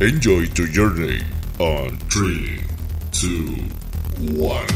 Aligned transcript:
Enjoy 0.00 0.40
your 0.54 0.66
journey 0.66 1.22
on 1.58 1.96
3, 2.10 2.60
2, 3.12 3.28
1. 4.34 4.66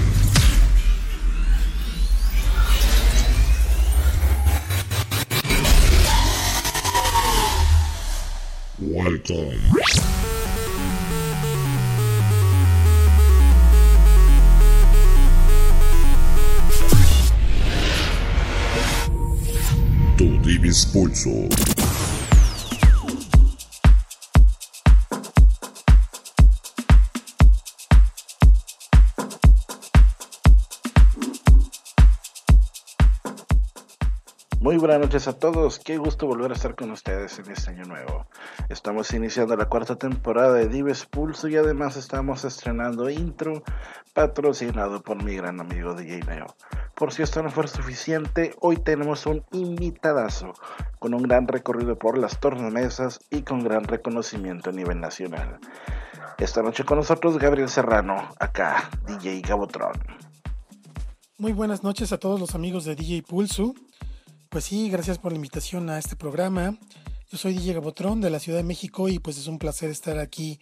Welcome. 8.80 9.60
Tu 20.16 20.38
Divis 20.38 20.86
Pulso. 20.86 21.77
Muy 34.68 34.76
buenas 34.76 35.00
noches 35.00 35.26
a 35.26 35.32
todos, 35.32 35.78
qué 35.78 35.96
gusto 35.96 36.26
volver 36.26 36.50
a 36.50 36.54
estar 36.54 36.76
con 36.76 36.90
ustedes 36.90 37.38
en 37.38 37.50
este 37.50 37.70
año 37.70 37.84
nuevo. 37.84 38.26
Estamos 38.68 39.10
iniciando 39.14 39.56
la 39.56 39.64
cuarta 39.64 39.96
temporada 39.96 40.52
de 40.52 40.68
Dives 40.68 41.06
Pulso 41.06 41.48
y 41.48 41.56
además 41.56 41.96
estamos 41.96 42.44
estrenando 42.44 43.08
intro 43.08 43.62
patrocinado 44.12 45.00
por 45.00 45.24
mi 45.24 45.36
gran 45.36 45.58
amigo 45.60 45.94
DJ 45.94 46.20
Neo. 46.26 46.54
Por 46.94 47.14
si 47.14 47.22
esto 47.22 47.42
no 47.42 47.50
fuera 47.50 47.70
suficiente, 47.70 48.54
hoy 48.60 48.76
tenemos 48.76 49.24
un 49.24 49.42
invitadazo 49.52 50.52
con 50.98 51.14
un 51.14 51.22
gran 51.22 51.48
recorrido 51.48 51.98
por 51.98 52.18
las 52.18 52.38
tornamesas 52.38 53.20
y 53.30 53.44
con 53.44 53.64
gran 53.64 53.84
reconocimiento 53.84 54.68
a 54.68 54.74
nivel 54.74 55.00
nacional. 55.00 55.60
Esta 56.36 56.62
noche 56.62 56.84
con 56.84 56.98
nosotros 56.98 57.38
Gabriel 57.38 57.70
Serrano, 57.70 58.34
acá, 58.38 58.90
DJ 59.06 59.40
Gabotron. 59.40 59.94
Muy 61.38 61.52
buenas 61.52 61.82
noches 61.82 62.12
a 62.12 62.18
todos 62.18 62.38
los 62.38 62.54
amigos 62.54 62.84
de 62.84 62.96
DJ 62.96 63.22
Pulso. 63.22 63.72
Pues 64.50 64.64
sí, 64.64 64.88
gracias 64.88 65.18
por 65.18 65.32
la 65.32 65.36
invitación 65.36 65.90
a 65.90 65.98
este 65.98 66.16
programa. 66.16 66.74
Yo 67.30 67.36
soy 67.36 67.52
DJ 67.52 67.74
Gabotrón 67.74 68.22
de 68.22 68.30
la 68.30 68.38
Ciudad 68.38 68.58
de 68.58 68.64
México 68.64 69.10
y 69.10 69.18
pues 69.18 69.36
es 69.36 69.46
un 69.46 69.58
placer 69.58 69.90
estar 69.90 70.18
aquí 70.18 70.58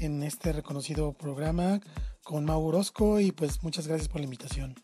en 0.00 0.22
este 0.22 0.50
reconocido 0.54 1.12
programa 1.12 1.80
con 2.24 2.46
Mau 2.46 2.64
Orozco 2.64 3.20
y 3.20 3.32
pues 3.32 3.62
muchas 3.62 3.86
gracias 3.86 4.08
por 4.08 4.22
la 4.22 4.24
invitación. 4.24 4.74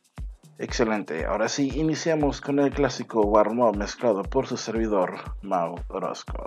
Excelente, 0.58 1.24
ahora 1.24 1.48
sí, 1.48 1.70
iniciamos 1.74 2.42
con 2.42 2.58
el 2.58 2.70
clásico 2.70 3.22
warm 3.22 3.78
mezclado 3.78 4.22
por 4.22 4.46
su 4.46 4.58
servidor 4.58 5.16
Mau 5.40 5.76
Orozco. 5.88 6.46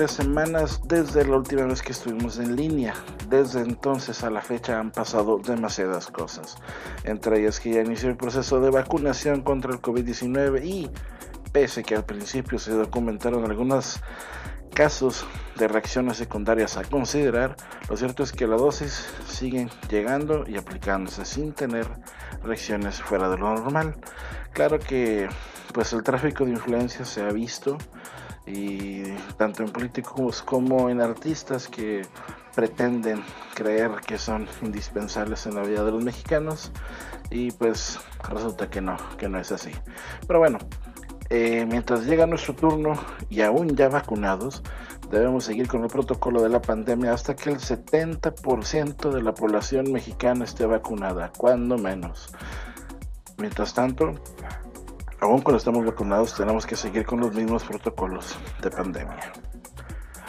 Varias 0.00 0.16
semanas 0.16 0.80
desde 0.84 1.26
la 1.26 1.36
última 1.36 1.66
vez 1.66 1.82
que 1.82 1.92
estuvimos 1.92 2.38
en 2.38 2.56
línea. 2.56 2.94
Desde 3.28 3.60
entonces 3.60 4.24
a 4.24 4.30
la 4.30 4.40
fecha 4.40 4.80
han 4.80 4.92
pasado 4.92 5.36
demasiadas 5.36 6.06
cosas. 6.06 6.56
Entre 7.04 7.38
ellas 7.38 7.60
que 7.60 7.74
ya 7.74 7.82
inició 7.82 8.08
el 8.08 8.16
proceso 8.16 8.62
de 8.62 8.70
vacunación 8.70 9.42
contra 9.42 9.74
el 9.74 9.82
COVID-19 9.82 10.64
y 10.64 10.90
pese 11.52 11.82
que 11.82 11.96
al 11.96 12.06
principio 12.06 12.58
se 12.58 12.72
documentaron 12.72 13.44
algunos 13.44 14.00
casos 14.72 15.26
de 15.56 15.68
reacciones 15.68 16.16
secundarias 16.16 16.78
a 16.78 16.84
considerar, 16.84 17.56
lo 17.90 17.94
cierto 17.98 18.22
es 18.22 18.32
que 18.32 18.46
la 18.46 18.56
dosis 18.56 19.06
sigue 19.28 19.68
llegando 19.90 20.46
y 20.48 20.56
aplicándose 20.56 21.26
sin 21.26 21.52
tener 21.52 21.86
reacciones 22.42 23.02
fuera 23.02 23.28
de 23.28 23.36
lo 23.36 23.54
normal. 23.54 23.96
Claro 24.54 24.78
que 24.78 25.28
pues 25.74 25.92
el 25.92 26.02
tráfico 26.02 26.46
de 26.46 26.52
influencia 26.52 27.04
se 27.04 27.20
ha 27.20 27.32
visto 27.32 27.76
y 28.46 29.02
tanto 29.40 29.62
en 29.62 29.70
políticos 29.70 30.42
como 30.42 30.90
en 30.90 31.00
artistas 31.00 31.66
que 31.66 32.02
pretenden 32.54 33.24
creer 33.54 33.90
que 34.06 34.18
son 34.18 34.46
indispensables 34.60 35.46
en 35.46 35.54
la 35.54 35.62
vida 35.62 35.82
de 35.82 35.92
los 35.92 36.04
mexicanos 36.04 36.70
y 37.30 37.50
pues 37.52 37.98
resulta 38.28 38.68
que 38.68 38.82
no, 38.82 38.98
que 39.16 39.30
no 39.30 39.38
es 39.38 39.50
así. 39.50 39.70
Pero 40.26 40.40
bueno, 40.40 40.58
eh, 41.30 41.64
mientras 41.66 42.04
llega 42.04 42.26
nuestro 42.26 42.54
turno 42.54 43.02
y 43.30 43.40
aún 43.40 43.74
ya 43.76 43.88
vacunados, 43.88 44.62
debemos 45.10 45.44
seguir 45.44 45.68
con 45.68 45.84
el 45.84 45.88
protocolo 45.88 46.42
de 46.42 46.50
la 46.50 46.60
pandemia 46.60 47.14
hasta 47.14 47.34
que 47.34 47.48
el 47.48 47.60
70% 47.60 49.10
de 49.10 49.22
la 49.22 49.32
población 49.32 49.90
mexicana 49.90 50.44
esté 50.44 50.66
vacunada, 50.66 51.32
cuando 51.34 51.78
menos. 51.78 52.30
Mientras 53.38 53.72
tanto, 53.72 54.16
aún 55.20 55.42
cuando 55.42 55.58
estamos 55.58 55.84
vacunados, 55.84 56.34
tenemos 56.34 56.66
que 56.66 56.76
seguir 56.76 57.06
con 57.06 57.20
los 57.20 57.34
mismos 57.34 57.64
protocolos 57.64 58.38
de 58.62 58.70
pandemia. 58.70 59.32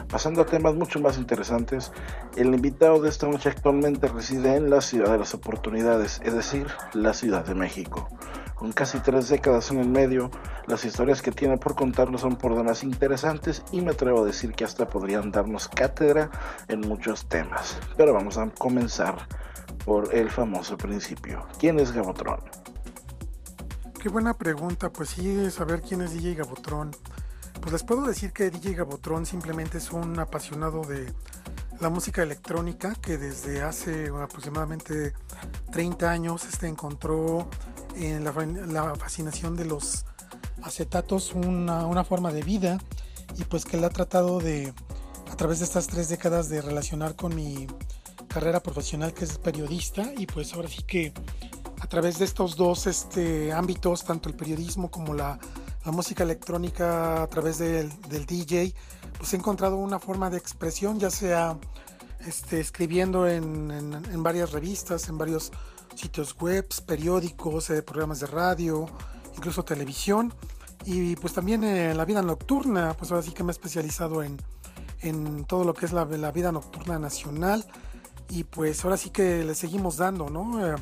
Pasando 0.09 0.41
a 0.41 0.45
temas 0.45 0.75
mucho 0.75 0.99
más 0.99 1.17
interesantes, 1.17 1.93
el 2.35 2.53
invitado 2.53 3.01
de 3.01 3.07
esta 3.07 3.27
noche 3.27 3.47
actualmente 3.47 4.07
reside 4.07 4.57
en 4.57 4.69
la 4.69 4.81
ciudad 4.81 5.13
de 5.13 5.19
las 5.19 5.33
oportunidades, 5.33 6.19
es 6.25 6.33
decir, 6.33 6.67
la 6.93 7.13
Ciudad 7.13 7.45
de 7.45 7.55
México. 7.55 8.09
Con 8.55 8.73
casi 8.73 8.99
tres 8.99 9.29
décadas 9.29 9.71
en 9.71 9.79
el 9.79 9.87
medio, 9.87 10.29
las 10.67 10.83
historias 10.83 11.21
que 11.21 11.31
tiene 11.31 11.57
por 11.57 11.75
contarnos 11.75 12.21
son 12.21 12.35
por 12.35 12.55
demás 12.55 12.83
interesantes 12.83 13.63
y 13.71 13.79
me 13.81 13.91
atrevo 13.91 14.21
a 14.21 14.25
decir 14.25 14.51
que 14.51 14.65
hasta 14.65 14.87
podrían 14.87 15.31
darnos 15.31 15.69
cátedra 15.69 16.29
en 16.67 16.81
muchos 16.81 17.27
temas. 17.29 17.79
Pero 17.95 18.13
vamos 18.13 18.37
a 18.37 18.49
comenzar 18.49 19.15
por 19.85 20.13
el 20.13 20.29
famoso 20.29 20.77
principio. 20.77 21.47
¿Quién 21.57 21.79
es 21.79 21.93
Gabotrón? 21.93 22.41
Qué 24.01 24.09
buena 24.09 24.33
pregunta, 24.33 24.91
pues 24.91 25.09
sí, 25.09 25.51
saber 25.51 25.83
quién 25.83 26.01
es 26.01 26.11
DJ 26.11 26.33
Gabotrón. 26.33 26.89
Pues 27.61 27.71
les 27.71 27.83
puedo 27.83 28.01
decir 28.07 28.33
que 28.33 28.49
DJ 28.49 28.73
Gabotrón 28.73 29.27
simplemente 29.27 29.77
es 29.77 29.91
un 29.91 30.17
apasionado 30.17 30.81
de 30.81 31.13
la 31.79 31.91
música 31.91 32.23
electrónica 32.23 32.95
que 32.95 33.19
desde 33.19 33.61
hace 33.61 34.07
aproximadamente 34.07 35.13
30 35.71 36.09
años 36.09 36.45
este 36.45 36.67
encontró 36.67 37.47
en 37.95 38.23
la, 38.23 38.95
fascinación 38.95 39.55
de 39.55 39.65
los 39.65 40.03
acetatos 40.63 41.33
una, 41.33 41.85
una, 41.85 42.03
forma 42.03 42.31
de 42.31 42.41
vida 42.41 42.79
y 43.37 43.43
pues 43.43 43.65
que 43.65 43.77
le 43.77 43.85
ha 43.85 43.91
tratado 43.91 44.39
de 44.39 44.73
a 45.31 45.35
través 45.35 45.59
de 45.59 45.65
estas 45.65 45.85
tres 45.85 46.09
décadas 46.09 46.49
de 46.49 46.63
relacionar 46.63 47.15
con 47.15 47.35
mi 47.35 47.67
carrera 48.29 48.61
profesional 48.63 49.13
que 49.13 49.25
es 49.25 49.37
periodista 49.37 50.11
y 50.17 50.25
pues 50.25 50.55
ahora 50.55 50.69
sí 50.69 50.81
que 50.81 51.13
a 51.81 51.87
través 51.87 52.19
de 52.19 52.25
estos 52.25 52.55
dos 52.55 52.87
este, 52.87 53.51
ámbitos, 53.51 54.05
tanto 54.05 54.29
el 54.29 54.35
periodismo 54.35 54.89
como 54.89 55.13
la 55.13 55.37
la 55.85 55.91
música 55.91 56.23
electrónica 56.23 57.23
a 57.23 57.27
través 57.27 57.57
del, 57.57 57.89
DJ, 58.09 58.73
pues 59.17 59.33
he 59.33 59.37
encontrado 59.37 59.77
una 59.77 59.99
forma 59.99 60.29
de 60.29 60.37
expresión, 60.37 60.99
ya 60.99 61.09
sea 61.09 61.57
este, 62.25 62.59
escribiendo 62.59 63.27
en, 63.27 64.03
varias 64.17 64.51
revistas, 64.51 65.09
en 65.09 65.17
varios 65.17 65.51
sitios 65.95 66.35
web, 66.39 66.67
periódicos, 66.85 67.69
eh, 67.71 67.81
programas 67.81 68.19
de 68.19 68.27
radio, 68.27 68.87
incluso 69.35 69.63
televisión. 69.63 70.33
Y 70.85 71.15
pues 71.15 71.33
también 71.33 71.63
en 71.63 71.97
la 71.97 72.05
vida 72.05 72.21
nocturna, 72.21 72.95
pues 72.97 73.11
ahora 73.11 73.23
sí 73.23 73.31
que 73.31 73.43
me 73.43 73.51
he 73.51 73.53
especializado 73.53 74.23
en, 74.23 74.37
todo 75.45 75.63
lo 75.63 75.73
que 75.73 75.87
es 75.87 75.93
la, 75.93 76.05
vida 76.05 76.51
nocturna 76.51 76.99
nacional. 76.99 77.65
Y 78.29 78.43
pues 78.43 78.83
ahora 78.85 78.97
sí 78.97 79.09
que 79.09 79.43
le 79.43 79.55
seguimos 79.55 79.97
dando, 79.97 80.29
¿no? 80.29 80.65
Eh, 80.65 80.75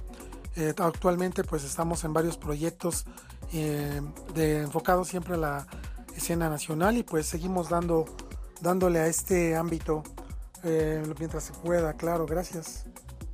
eh, 0.60 0.74
actualmente 0.78 1.44
pues 1.46 1.64
estamos 1.64 2.04
en 2.04 2.14
varios 2.14 2.38
proyectos 2.38 3.06
eh, 3.54 4.02
de, 4.34 4.64
enfocado 4.64 5.06
siempre 5.06 5.36
a 5.36 5.38
la 5.38 5.68
escena 6.16 6.50
nacional 6.50 6.98
y 6.98 7.04
pues 7.04 7.28
seguimos 7.28 7.70
dando, 7.70 8.06
dándole 8.60 9.00
a 9.00 9.08
este 9.08 9.56
ámbito 9.56 10.04
eh, 10.64 11.02
mientras 11.18 11.46
se 11.46 11.54
pueda, 11.54 11.94
claro, 11.94 12.26
gracias. 12.26 12.86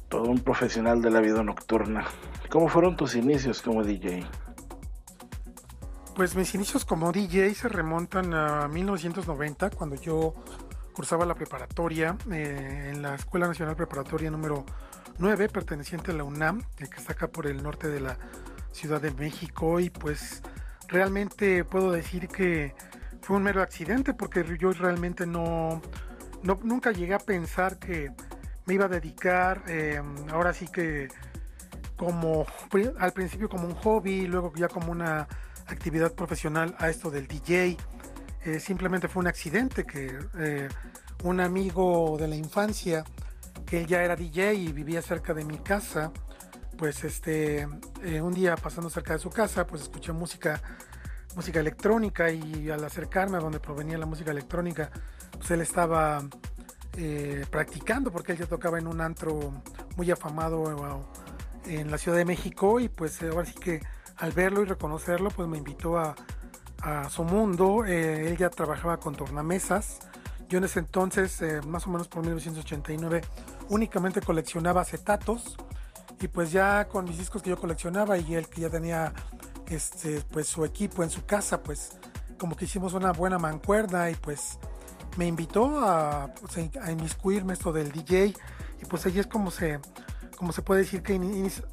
Todo 0.09 0.29
un 0.29 0.39
profesional 0.39 1.01
de 1.01 1.09
la 1.09 1.19
vida 1.19 1.43
nocturna. 1.43 2.05
¿Cómo 2.51 2.69
fueron 2.69 2.95
tus 2.95 3.15
inicios 3.15 3.61
como 3.63 3.83
DJ? 3.83 4.23
Pues 6.15 6.35
mis 6.35 6.53
inicios 6.53 6.85
como 6.85 7.11
DJ 7.11 7.55
se 7.55 7.67
remontan 7.69 8.35
a 8.35 8.67
1990, 8.67 9.71
cuando 9.71 9.95
yo 9.95 10.35
cursaba 10.93 11.25
la 11.25 11.33
preparatoria 11.33 12.15
en 12.29 13.01
la 13.01 13.15
Escuela 13.15 13.47
Nacional 13.47 13.75
Preparatoria 13.75 14.29
número 14.29 14.63
9, 15.17 15.49
perteneciente 15.49 16.11
a 16.11 16.15
la 16.15 16.23
UNAM, 16.23 16.63
que 16.77 16.83
está 16.83 17.13
acá 17.13 17.27
por 17.27 17.47
el 17.47 17.63
norte 17.63 17.87
de 17.87 17.99
la 17.99 18.17
Ciudad 18.71 19.01
de 19.01 19.11
México 19.11 19.79
y 19.79 19.89
pues 19.89 20.41
realmente 20.87 21.63
puedo 21.63 21.91
decir 21.91 22.27
que 22.27 22.75
fue 23.21 23.37
un 23.37 23.43
mero 23.43 23.61
accidente 23.61 24.13
porque 24.13 24.45
yo 24.59 24.71
realmente 24.73 25.25
no, 25.25 25.81
nunca 26.43 26.91
llegué 26.91 27.13
a 27.13 27.19
pensar 27.19 27.79
que 27.79 28.11
me 28.65 28.73
iba 28.73 28.85
a 28.85 28.89
dedicar 28.89 29.63
em, 29.67 30.29
ahora 30.29 30.53
sí 30.53 30.67
que 30.67 31.07
como 31.95 32.45
al 32.99 33.13
principio 33.13 33.47
como 33.47 33.65
un 33.67 33.75
hobby 33.75 34.27
luego 34.27 34.51
ya 34.55 34.67
como 34.67 34.91
una 34.91 35.27
actividad 35.67 36.13
profesional 36.13 36.75
a 36.77 36.89
esto 36.89 37.09
del 37.09 37.27
DJ 37.27 37.77
eh, 38.43 38.59
simplemente 38.59 39.07
fue 39.07 39.21
un 39.21 39.27
accidente 39.27 39.85
que 39.85 40.19
eh, 40.37 40.67
un 41.23 41.39
amigo 41.39 42.17
de 42.19 42.27
la 42.27 42.35
infancia 42.35 43.05
él 43.71 43.87
ya 43.87 44.03
era 44.03 44.15
DJ 44.15 44.53
y 44.53 44.71
vivía 44.71 45.01
cerca 45.01 45.33
de 45.33 45.43
mi 45.43 45.57
casa 45.57 46.11
pues 46.75 47.03
este, 47.03 47.67
eh, 48.03 48.21
un 48.21 48.33
día 48.33 48.55
pasando 48.55 48.89
cerca 48.89 49.13
de 49.13 49.19
su 49.19 49.29
casa, 49.29 49.65
pues 49.65 49.83
escuché 49.83 50.11
música, 50.11 50.61
música 51.35 51.59
electrónica 51.59 52.31
y 52.31 52.69
al 52.69 52.83
acercarme 52.83 53.37
a 53.37 53.39
donde 53.39 53.59
provenía 53.59 53.97
la 53.97 54.05
música 54.05 54.31
electrónica, 54.31 54.91
pues 55.31 55.51
él 55.51 55.61
estaba 55.61 56.23
eh, 56.97 57.45
practicando 57.49 58.11
porque 58.11 58.33
él 58.33 58.39
ya 58.39 58.45
tocaba 58.45 58.79
en 58.79 58.87
un 58.87 59.01
antro 59.01 59.53
muy 59.95 60.11
afamado 60.11 61.05
eh, 61.65 61.79
en 61.79 61.91
la 61.91 61.97
Ciudad 61.97 62.17
de 62.17 62.25
México 62.25 62.79
y 62.79 62.89
pues 62.89 63.21
ahora 63.23 63.45
sí 63.45 63.53
que 63.53 63.81
al 64.17 64.31
verlo 64.31 64.61
y 64.61 64.65
reconocerlo, 64.65 65.29
pues 65.29 65.47
me 65.47 65.57
invitó 65.57 65.97
a, 65.97 66.15
a 66.81 67.09
su 67.09 67.23
mundo. 67.23 67.83
él 67.85 68.37
ya 68.37 68.49
trabajaba 68.49 68.97
con 68.97 69.15
tornamesas. 69.15 69.99
Yo 70.47 70.59
en 70.59 70.65
ese 70.65 70.79
entonces, 70.79 71.41
más 71.65 71.87
o 71.87 71.89
menos 71.89 72.07
por 72.07 72.21
1989, 72.21 73.21
únicamente 73.69 74.21
coleccionaba 74.21 74.81
acetatos 74.81 75.57
y 76.19 76.27
pues 76.27 76.51
ya 76.51 76.87
con 76.87 77.05
mis 77.05 77.17
discos 77.17 77.41
que 77.41 77.49
yo 77.49 77.57
coleccionaba 77.57 78.17
y 78.17 78.35
él 78.35 78.47
que 78.47 78.61
ya 78.61 78.69
tenía 78.69 79.13
este 79.67 80.21
pues 80.31 80.47
su 80.47 80.63
equipo 80.65 81.03
en 81.03 81.09
su 81.09 81.25
casa 81.25 81.61
pues 81.61 81.97
como 82.37 82.55
que 82.55 82.65
hicimos 82.65 82.93
una 82.93 83.11
buena 83.11 83.37
mancuerna 83.37 84.09
y 84.09 84.15
pues 84.15 84.59
me 85.17 85.25
invitó 85.25 85.79
a, 85.79 86.33
pues, 86.41 86.57
inmiscuirme 86.89 87.53
esto 87.53 87.71
del 87.71 87.91
DJ 87.91 88.33
y 88.81 88.85
pues 88.85 89.05
ahí 89.05 89.19
es 89.19 89.27
como 89.27 89.51
se 89.51 89.79
como 90.37 90.51
se 90.51 90.61
puede 90.61 90.81
decir 90.81 91.01
que 91.01 91.19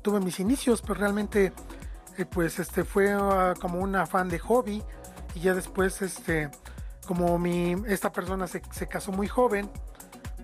tuve 0.03 0.21
mis 0.21 0.41
inicios 0.41 0.83
pero 0.83 0.95
realmente 0.95 1.53
eh, 2.17 2.25
pues 2.25 2.59
este 2.59 2.85
fue 2.85 3.13
ah, 3.13 3.55
como 3.61 3.81
un 3.81 3.97
afán 3.97 4.29
de 4.29 4.39
hobby 4.39 4.83
y 5.35 5.41
ya 5.41 5.55
después 5.55 6.03
este 6.03 6.51
como 7.07 7.39
mi 7.39 7.75
esta 7.87 8.13
persona 8.13 8.47
se 8.47 8.61
casó 8.89 9.13
muy 9.13 9.29
joven 9.29 9.69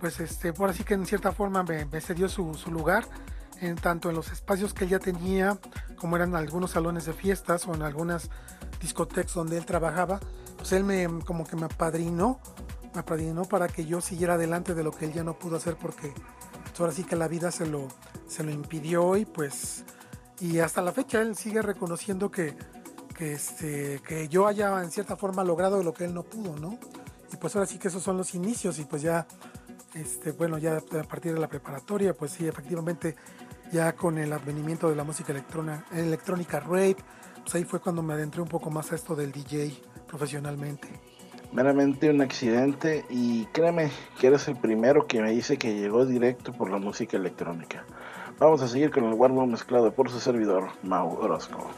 pues 0.01 0.21
este 0.21 0.53
por 0.53 0.71
así 0.71 0.85
que 0.85 0.95
en 0.95 1.07
cierta 1.07 1.33
forma 1.33 1.63
me, 1.63 1.85
me 1.87 2.01
cedió 2.01 2.29
su, 2.29 2.55
su 2.55 2.71
lugar 2.71 3.05
en 3.61 3.77
tanto 3.77 4.09
en 4.09 4.17
los 4.17 4.31
espacios 4.31 4.73
que 4.73 4.85
él 4.85 4.91
ya 4.91 4.99
tenía, 4.99 5.59
como 5.97 6.17
eran 6.17 6.37
algunos 6.37 6.73
salones 6.73 7.07
de 7.07 7.13
fiestas 7.13 7.67
o 7.67 7.75
en 7.75 7.83
algunas 7.83 8.31
discotecas 8.81 9.35
donde 9.35 9.59
él 9.59 9.67
trabajaba, 9.67 10.21
pues 10.57 10.73
él 10.73 10.85
me 10.85 11.09
como 11.25 11.47
que 11.47 11.57
me 11.57 11.67
apadrinó, 11.67 12.41
me 12.95 13.01
apadrinó 13.01 13.45
para 13.45 13.69
que 13.69 13.85
yo 13.85 14.01
siguiera 14.01 14.35
adelante 14.35 14.75
de 14.75 14.85
lo 14.85 14.93
que 14.93 15.07
él 15.07 15.13
ya 15.13 15.25
no 15.25 15.39
pudo 15.39 15.57
hacer 15.57 15.77
porque 15.77 16.13
pues, 16.13 16.81
ahora 16.81 16.93
sí 16.93 17.05
que 17.05 17.17
la 17.17 17.29
vida 17.29 17.51
se 17.51 17.67
lo, 17.67 17.89
se 18.27 18.45
lo 18.45 18.51
impidió 18.51 19.17
y 19.17 19.25
pues 19.25 19.85
y 20.41 20.61
hasta 20.61 20.83
la 20.83 20.93
fecha 20.93 21.21
él 21.21 21.37
sigue 21.37 21.63
reconociendo 21.63 22.31
que, 22.31 22.57
que, 23.17 23.33
este, 23.33 24.01
que 24.07 24.29
yo 24.29 24.47
haya 24.47 24.81
en 24.83 24.91
cierta 24.93 25.17
forma 25.17 25.43
logrado 25.43 25.83
lo 25.83 25.93
que 25.93 26.05
él 26.05 26.15
no 26.15 26.23
pudo, 26.23 26.57
¿no? 26.57 26.79
Y 27.33 27.37
pues 27.37 27.57
ahora 27.57 27.67
sí 27.67 27.79
que 27.79 27.89
esos 27.89 28.05
son 28.05 28.17
los 28.17 28.35
inicios 28.35 28.79
y 28.79 28.85
pues 28.85 29.03
ya, 29.03 29.27
este, 29.95 30.33
bueno, 30.33 30.59
ya 30.59 30.77
a 30.79 31.03
partir 31.05 31.35
de 31.35 31.41
la 31.41 31.49
preparatoria, 31.49 32.15
pues 32.15 32.33
sí, 32.33 32.47
efectivamente 32.47 33.17
ya 33.73 33.93
con 33.93 34.19
el 34.19 34.33
advenimiento 34.33 34.89
de 34.89 34.97
la 34.97 35.05
música 35.05 35.33
electrónica 35.93 36.61
rave, 36.61 36.97
pues 37.43 37.55
ahí 37.55 37.65
fue 37.65 37.81
cuando 37.81 38.03
me 38.03 38.15
adentré 38.15 38.41
un 38.41 38.49
poco 38.49 38.71
más 38.71 38.93
a 38.93 38.95
esto 38.95 39.15
del 39.15 39.33
DJ 39.33 39.73
profesionalmente. 40.07 40.89
meramente 41.53 42.11
un 42.11 42.21
accidente 42.21 43.05
y 43.09 43.47
créeme 43.47 43.91
que 44.21 44.27
eres 44.27 44.49
el 44.49 44.57
primero 44.57 45.07
que 45.07 45.21
me 45.23 45.31
dice 45.31 45.57
que 45.57 45.75
llegó 45.75 46.05
directo 46.05 46.53
por 46.53 46.71
la 46.71 46.79
música 46.79 47.17
electrónica. 47.17 47.85
Vamos 48.39 48.63
a 48.63 48.69
seguir 48.69 48.91
con 48.91 49.05
el 49.05 49.15
Warlock 49.15 49.49
mezclado 49.49 49.93
por 49.93 50.11
su 50.11 50.21
servidor, 50.21 50.69
Mau 50.83 51.19
Orozco. 51.21 51.71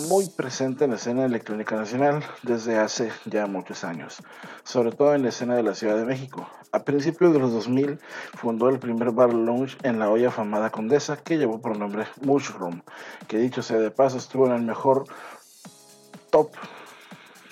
Muy 0.00 0.28
presente 0.28 0.84
en 0.84 0.90
la 0.90 0.96
escena 0.96 1.24
electrónica 1.24 1.76
nacional 1.76 2.22
desde 2.42 2.78
hace 2.78 3.10
ya 3.24 3.46
muchos 3.46 3.84
años, 3.84 4.18
sobre 4.62 4.92
todo 4.92 5.14
en 5.14 5.22
la 5.22 5.30
escena 5.30 5.56
de 5.56 5.62
la 5.62 5.74
Ciudad 5.74 5.96
de 5.96 6.04
México. 6.04 6.48
A 6.72 6.84
principios 6.84 7.32
de 7.32 7.38
los 7.38 7.52
2000 7.52 7.98
fundó 8.34 8.68
el 8.68 8.78
primer 8.78 9.10
bar 9.10 9.32
lounge 9.32 9.76
en 9.82 9.98
la 9.98 10.10
hoy 10.10 10.24
afamada 10.24 10.70
Condesa 10.70 11.16
que 11.16 11.38
llevó 11.38 11.60
por 11.60 11.76
nombre 11.76 12.06
Mushroom, 12.22 12.82
que 13.26 13.38
dicho 13.38 13.62
sea 13.62 13.78
de 13.78 13.90
paso 13.90 14.18
estuvo 14.18 14.46
en 14.46 14.52
el 14.52 14.62
mejor 14.62 15.04
top 16.30 16.50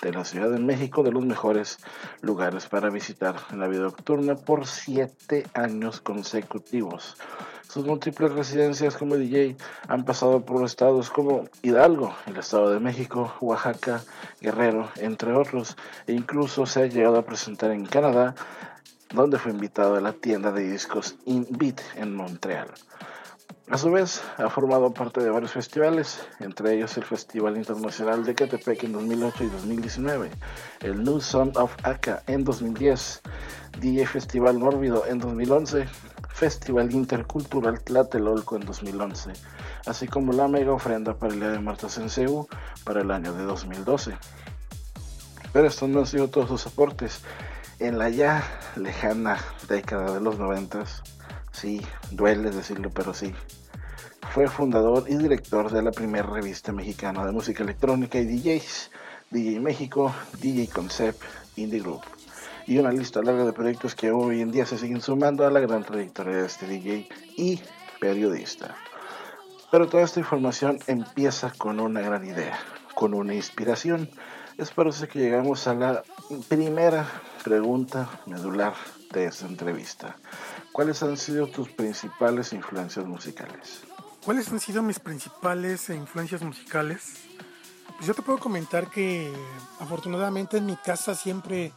de 0.03 0.13
la 0.13 0.25
Ciudad 0.25 0.51
de 0.51 0.59
México 0.59 1.03
de 1.03 1.13
los 1.13 1.25
mejores 1.25 1.79
lugares 2.21 2.67
para 2.67 2.91
visitar 2.91 3.37
en 3.51 3.61
la 3.61 3.69
vida 3.69 3.83
nocturna 3.83 4.37
por 4.37 4.67
siete 4.67 5.47
años 5.55 6.01
consecutivos. 6.01 7.17
Sus 7.77 7.85
múltiples 7.85 8.33
residencias 8.33 8.97
como 8.97 9.19
DJ 9.19 9.55
han 9.87 10.07
pasado 10.07 10.41
por 10.41 10.65
estados 10.65 11.11
como 11.11 11.45
Hidalgo, 11.61 12.17
el 12.25 12.39
Estado 12.39 12.71
de 12.71 12.81
México, 12.81 13.35
Oaxaca, 13.43 14.03
Guerrero, 14.41 14.89
entre 14.97 15.35
otros, 15.35 15.77
e 16.07 16.15
incluso 16.15 16.65
se 16.65 16.81
ha 16.81 16.87
llegado 16.87 17.19
a 17.19 17.27
presentar 17.27 17.73
en 17.73 17.85
Canadá, 17.85 18.35
donde 19.13 19.39
fue 19.39 19.53
invitado 19.53 19.97
a 19.97 20.01
la 20.01 20.15
tienda 20.15 20.53
de 20.53 20.71
discos 20.71 21.17
Inbeat 21.27 21.83
en 21.97 22.17
Montreal. 22.17 22.69
A 23.69 23.77
su 23.77 23.91
vez, 23.91 24.23
ha 24.39 24.49
formado 24.49 24.95
parte 24.95 25.23
de 25.23 25.29
varios 25.29 25.53
festivales, 25.53 26.27
entre 26.41 26.73
ellos 26.73 26.97
el 26.97 27.05
Festival 27.05 27.59
Internacional 27.59 28.25
de 28.25 28.35
Catepec 28.35 28.85
en 28.85 28.93
2008 28.93 29.45
y 29.45 29.49
2019, 29.49 30.31
el 30.81 31.05
New 31.05 31.21
Sound 31.21 31.59
of 31.59 31.77
Aka 31.83 32.23
en 32.27 32.43
2010, 32.43 33.21
DJ 33.81 34.07
Festival 34.07 34.59
Mórbido 34.59 35.05
en 35.07 35.19
2011, 35.19 35.87
Festival 36.37 36.93
Intercultural 36.93 37.81
Tlatelolco 37.81 38.57
en 38.57 38.67
2011, 38.67 39.33
así 39.87 40.07
como 40.07 40.35
la 40.35 40.49
mega 40.49 40.71
ofrenda 40.71 41.15
para 41.15 41.33
el 41.33 41.41
Día 41.41 41.49
de 41.49 41.61
Muertos 41.61 41.97
en 41.97 42.11
CEU 42.11 42.47
para 42.85 43.01
el 43.01 43.11
año 43.11 43.33
de 43.33 43.45
2012. 43.45 44.19
Pero 45.55 45.67
estos 45.67 45.89
no 45.89 46.01
han 46.01 46.07
sido 46.07 46.29
todos 46.29 46.51
sus 46.51 46.67
aportes. 46.67 47.23
En 47.79 47.97
la 47.97 48.11
ya 48.11 48.45
lejana 48.77 49.39
década 49.67 50.13
de 50.13 50.21
los 50.21 50.39
90, 50.39 50.85
sí, 51.53 51.81
duele 52.11 52.51
decirlo, 52.51 52.91
pero 52.91 53.15
sí, 53.15 53.33
fue 54.35 54.47
fundador 54.47 55.07
y 55.09 55.17
director 55.17 55.71
de 55.73 55.81
la 55.81 55.91
primera 55.91 56.29
revista 56.29 56.71
mexicana 56.71 57.25
de 57.25 57.33
música 57.33 57.63
electrónica 57.63 58.19
y 58.19 58.27
DJs, 58.27 58.91
DJ 59.31 59.61
México, 59.61 60.15
DJ 60.43 60.69
Concept, 60.69 61.23
Indie 61.57 61.81
Group, 61.81 62.03
y 62.67 62.79
una 62.79 62.91
lista 62.91 63.23
larga 63.23 63.45
de 63.45 63.53
proyectos 63.53 63.95
que 63.95 64.11
hoy 64.11 64.41
en 64.41 64.51
día 64.51 64.67
se 64.67 64.79
siguen 64.79 65.01
sumando 65.01 65.47
a 65.47 65.51
la 65.51 65.61
gran 65.61 65.85
trayectoria 65.85 66.37
de 66.37 66.47
este 66.47 66.67
DJ 66.67 67.09
y 67.37 67.61
periodista. 68.01 68.77
Pero 69.71 69.89
toda 69.89 70.03
esta 70.03 70.21
información 70.21 70.79
empieza 70.87 71.53
con 71.53 71.81
una 71.81 72.01
gran 72.01 72.27
idea, 72.27 72.59
con 72.95 73.15
una 73.15 73.35
inspiración. 73.35 74.11
Es 74.59 74.71
por 74.71 74.89
eso 74.89 75.07
que 75.07 75.19
llegamos 75.19 75.67
a 75.67 75.75
la 75.75 76.03
primera 76.49 77.07
pregunta 77.45 78.09
medular 78.27 78.75
de 79.13 79.27
esta 79.27 79.47
entrevista. 79.47 80.17
¿Cuáles 80.73 81.03
han 81.03 81.17
sido 81.17 81.47
tus 81.47 81.69
principales 81.69 82.53
influencias 82.53 83.07
musicales? 83.07 83.83
¿Cuáles 84.25 84.51
han 84.51 84.59
sido 84.59 84.83
mis 84.83 84.99
principales 84.99 85.89
influencias 85.91 86.43
musicales? 86.43 87.15
Pues 87.97 88.09
yo 88.09 88.15
te 88.15 88.23
puedo 88.23 88.39
comentar 88.39 88.91
que 88.91 89.33
afortunadamente 89.79 90.59
en 90.59 90.67
mi 90.67 90.77
casa 90.77 91.15
siempre 91.15 91.73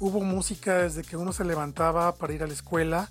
hubo 0.00 0.20
música 0.20 0.78
desde 0.78 1.02
que 1.02 1.16
uno 1.16 1.32
se 1.32 1.44
levantaba 1.44 2.14
para 2.14 2.32
ir 2.32 2.42
a 2.42 2.46
la 2.46 2.54
escuela. 2.54 3.08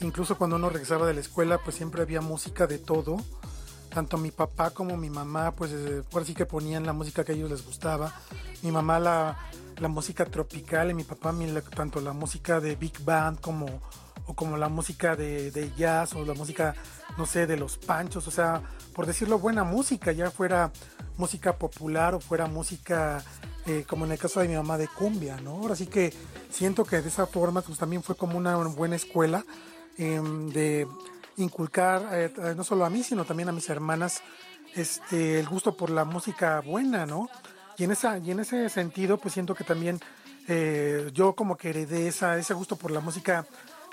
Incluso 0.00 0.38
cuando 0.38 0.56
uno 0.56 0.70
regresaba 0.70 1.06
de 1.06 1.14
la 1.14 1.20
escuela, 1.20 1.58
pues 1.58 1.76
siempre 1.76 2.00
había 2.00 2.20
música 2.20 2.66
de 2.66 2.78
todo. 2.78 3.18
Tanto 3.92 4.16
mi 4.16 4.30
papá 4.30 4.70
como 4.70 4.96
mi 4.96 5.10
mamá, 5.10 5.50
pues 5.50 5.72
por 6.08 6.22
así 6.22 6.32
que 6.32 6.46
ponían 6.46 6.86
la 6.86 6.92
música 6.92 7.24
que 7.24 7.32
a 7.32 7.34
ellos 7.34 7.50
les 7.50 7.66
gustaba. 7.66 8.14
Mi 8.62 8.70
mamá 8.70 9.00
la, 9.00 9.36
la 9.78 9.88
música 9.88 10.24
tropical 10.24 10.90
y 10.90 10.94
mi 10.94 11.02
papá 11.02 11.34
tanto 11.74 12.00
la 12.00 12.12
música 12.12 12.60
de 12.60 12.76
big 12.76 13.04
band 13.04 13.40
como 13.40 13.66
o 14.30 14.34
como 14.34 14.56
la 14.56 14.68
música 14.68 15.16
de, 15.16 15.72
jazz 15.76 16.14
o 16.14 16.24
la 16.24 16.34
música, 16.34 16.74
no 17.18 17.26
sé, 17.26 17.46
de 17.48 17.56
los 17.56 17.76
panchos, 17.78 18.28
o 18.28 18.30
sea, 18.30 18.62
por 18.94 19.06
decirlo, 19.06 19.40
buena 19.40 19.64
música, 19.64 20.12
ya 20.12 20.30
fuera 20.30 20.70
música 21.16 21.56
popular 21.56 22.14
o 22.14 22.20
fuera 22.20 22.46
música, 22.46 23.22
eh, 23.66 23.84
como 23.88 24.04
en 24.04 24.12
el 24.12 24.18
caso 24.18 24.40
de 24.40 24.46
mi 24.46 24.54
mamá, 24.54 24.78
de 24.78 24.86
cumbia, 24.86 25.40
¿no? 25.40 25.56
Ahora 25.56 25.74
sí 25.74 25.86
que 25.86 26.14
siento 26.48 26.84
que 26.84 27.02
de 27.02 27.08
esa 27.08 27.26
forma 27.26 27.60
pues 27.60 27.78
también 27.78 28.02
fue 28.04 28.16
como 28.16 28.38
una 28.38 28.56
buena 28.56 28.96
escuela 28.96 29.44
em, 29.98 30.48
de 30.50 30.86
inculcar, 31.36 32.08
eh, 32.12 32.54
no 32.56 32.62
solo 32.62 32.84
a 32.84 32.90
mí, 32.90 33.02
sino 33.02 33.24
también 33.24 33.48
a 33.48 33.52
mis 33.52 33.68
hermanas, 33.68 34.22
este, 34.76 35.40
el 35.40 35.48
gusto 35.48 35.76
por 35.76 35.90
la 35.90 36.04
música 36.04 36.60
buena, 36.60 37.04
¿no? 37.04 37.28
Y 37.78 37.84
en, 37.84 37.90
esa, 37.90 38.18
y 38.18 38.30
en 38.30 38.40
ese 38.40 38.68
sentido, 38.68 39.18
pues 39.18 39.34
siento 39.34 39.54
que 39.56 39.64
también 39.64 39.98
eh, 40.52 41.10
yo 41.14 41.34
como 41.34 41.56
que 41.56 41.70
heredé 41.70 42.08
esa, 42.08 42.36
ese 42.36 42.54
gusto 42.54 42.74
por 42.74 42.90
la 42.90 43.00
música 43.00 43.46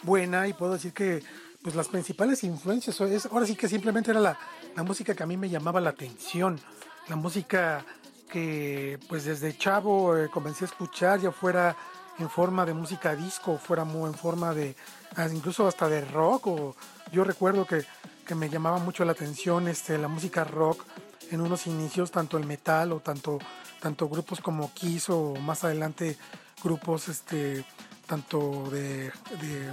buena 0.04 0.48
y 0.48 0.54
puedo 0.54 0.74
decir 0.74 0.94
que 0.94 1.24
pues 1.62 1.76
las 1.76 1.88
principales 1.88 2.44
influencias, 2.44 3.00
es, 3.02 3.26
ahora 3.26 3.46
sí 3.46 3.56
que 3.56 3.68
simplemente 3.68 4.12
era 4.12 4.20
la, 4.20 4.40
la 4.76 4.84
música 4.84 5.16
que 5.16 5.24
a 5.24 5.26
mí 5.26 5.38
me 5.38 5.50
llamaba 5.50 5.82
la 5.82 5.90
atención, 5.90 6.60
la 7.08 7.16
música 7.16 7.84
que 8.30 9.00
pues 9.08 9.26
desde 9.26 9.58
chavo 9.58 10.16
eh, 10.18 10.30
comencé 10.30 10.66
a 10.66 10.68
escuchar, 10.68 11.20
ya 11.20 11.32
fuera 11.32 11.76
en 12.20 12.30
forma 12.30 12.66
de 12.66 12.74
música 12.74 13.16
disco, 13.16 13.58
fuera 13.58 13.84
en 13.84 14.14
forma 14.14 14.54
de, 14.54 14.76
ah, 15.16 15.28
incluso 15.32 15.68
hasta 15.68 15.88
de 15.88 16.02
rock, 16.02 16.48
o 16.48 16.76
yo 17.12 17.24
recuerdo 17.24 17.66
que, 17.66 17.84
que, 18.26 18.36
me 18.36 18.50
llamaba 18.50 18.80
mucho 18.80 19.06
la 19.06 19.12
atención 19.12 19.68
este, 19.68 19.98
la 19.98 20.08
música 20.08 20.44
rock 20.44 20.84
en 21.32 21.42
unos 21.42 21.68
inicios, 21.68 22.12
tanto 22.12 22.38
el 22.38 22.46
metal 22.46 22.92
o 22.92 23.00
tanto, 23.00 23.40
tanto 23.80 24.10
grupos 24.10 24.42
como 24.42 24.74
Kiss 24.74 25.10
o 25.10 25.36
más 25.36 25.64
adelante 25.64 26.18
grupos 26.64 27.08
este, 27.10 27.66
tanto 28.08 28.70
de, 28.72 29.12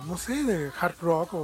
no 0.06 0.18
sé, 0.18 0.42
de 0.44 0.70
hard 0.78 0.96
rock 1.00 1.34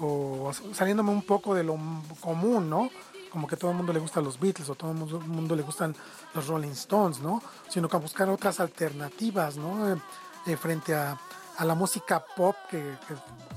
o, 0.00 0.50
saliéndome 0.72 1.10
un 1.10 1.22
poco 1.22 1.54
de 1.54 1.62
lo 1.62 1.78
común, 2.20 2.70
¿no? 2.70 2.90
Como 3.30 3.46
que 3.46 3.56
todo 3.56 3.70
el 3.70 3.76
mundo 3.76 3.92
le 3.92 4.00
gustan 4.00 4.24
los 4.24 4.38
Beatles 4.38 4.68
o 4.68 4.74
todo 4.74 4.90
el 4.90 4.96
mundo, 4.96 5.56
le 5.56 5.62
gustan 5.62 5.94
los 6.34 6.46
Rolling 6.46 6.70
Stones, 6.70 7.20
¿no? 7.20 7.42
Sino 7.68 7.88
que 7.88 7.96
buscar 7.98 8.28
otras 8.28 8.60
alternativas, 8.60 9.56
¿no? 9.56 10.00
Eh, 10.46 10.56
frente 10.56 10.94
a, 10.94 11.18
la 11.60 11.74
música 11.74 12.24
pop 12.36 12.56
que, 12.70 12.96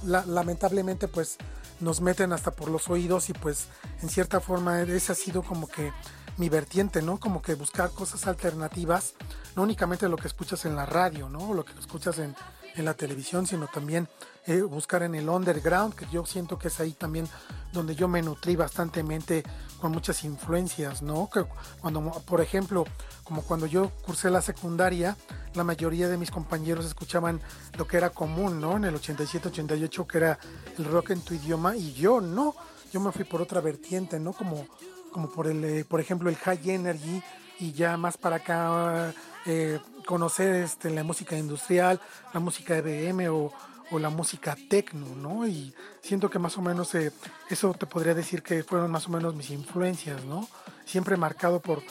lamentablemente 0.03 1.07
pues 1.07 1.37
nos 1.79 2.01
meten 2.01 2.33
hasta 2.33 2.51
por 2.51 2.69
los 2.69 2.87
oídos 2.89 3.29
y 3.29 3.33
pues 3.33 3.67
en 4.03 4.09
cierta 4.09 4.39
forma 4.39 4.81
ese 4.81 5.13
ha 5.13 5.15
sido 5.15 5.41
como 5.41 5.67
que 5.67 5.91
mi 6.37 6.49
vertiente, 6.49 7.01
¿no? 7.01 7.19
Como 7.19 7.41
que 7.41 7.55
buscar 7.55 7.91
cosas 7.91 8.27
alternativas, 8.27 9.15
no 9.55 9.63
únicamente 9.63 10.09
lo 10.09 10.17
que 10.17 10.27
escuchas 10.27 10.65
en 10.65 10.75
la 10.75 10.85
radio, 10.85 11.29
¿no? 11.29 11.53
Lo 11.53 11.63
que 11.65 11.73
escuchas 11.79 12.19
en, 12.19 12.35
en 12.75 12.85
la 12.85 12.93
televisión, 12.93 13.47
sino 13.47 13.67
también 13.67 14.07
eh, 14.47 14.61
buscar 14.61 15.03
en 15.03 15.15
el 15.15 15.29
underground, 15.29 15.95
que 15.95 16.05
yo 16.11 16.25
siento 16.25 16.59
que 16.59 16.67
es 16.67 16.79
ahí 16.79 16.91
también 16.91 17.27
donde 17.73 17.95
yo 17.95 18.07
me 18.07 18.21
nutrí 18.21 18.55
bastantemente 18.55 19.43
con 19.81 19.91
muchas 19.91 20.23
influencias, 20.23 21.01
¿no? 21.01 21.29
Que 21.31 21.45
cuando, 21.81 22.01
por 22.25 22.41
ejemplo, 22.41 22.85
como 23.23 23.41
cuando 23.41 23.65
yo 23.65 23.89
cursé 24.05 24.29
la 24.29 24.41
secundaria, 24.41 25.17
la 25.53 25.63
mayoría 25.63 26.07
de 26.07 26.17
mis 26.17 26.31
compañeros 26.31 26.85
escuchaban 26.85 27.41
lo 27.77 27.87
que 27.87 27.97
era 27.97 28.09
común, 28.11 28.61
¿no? 28.61 28.77
En 28.77 28.85
el 28.85 28.95
87-88, 28.95 30.07
que 30.07 30.17
era 30.17 30.39
el 30.77 30.85
rock 30.85 31.11
en 31.11 31.21
tu 31.21 31.33
idioma, 31.33 31.75
y 31.75 31.93
yo 31.93 32.21
no, 32.21 32.55
yo 32.93 32.99
me 32.99 33.11
fui 33.11 33.25
por 33.25 33.41
otra 33.41 33.61
vertiente, 33.61 34.19
¿no? 34.19 34.33
Como, 34.33 34.67
como 35.11 35.29
por, 35.31 35.47
el, 35.47 35.63
eh, 35.63 35.85
por 35.85 35.99
ejemplo, 35.99 36.29
el 36.29 36.35
high 36.37 36.69
energy, 36.69 37.21
y 37.59 37.71
ya 37.71 37.97
más 37.97 38.17
para 38.17 38.37
acá 38.37 39.13
eh, 39.45 39.79
conocer 40.05 40.55
este, 40.55 40.89
la 40.89 41.03
música 41.03 41.37
industrial, 41.37 41.99
la 42.33 42.39
música 42.39 42.77
EBM 42.77 43.27
o, 43.29 43.51
o 43.91 43.99
la 43.99 44.09
música 44.09 44.57
techno, 44.69 45.07
¿no? 45.15 45.47
Y 45.47 45.73
siento 46.01 46.29
que 46.29 46.39
más 46.39 46.57
o 46.57 46.61
menos 46.61 46.93
eh, 46.95 47.11
eso 47.49 47.73
te 47.73 47.85
podría 47.85 48.13
decir 48.13 48.41
que 48.41 48.63
fueron 48.63 48.91
más 48.91 49.07
o 49.07 49.11
menos 49.11 49.35
mis 49.35 49.51
influencias, 49.51 50.23
¿no? 50.25 50.47
Siempre 50.85 51.17
marcado 51.17 51.59
por 51.59 51.81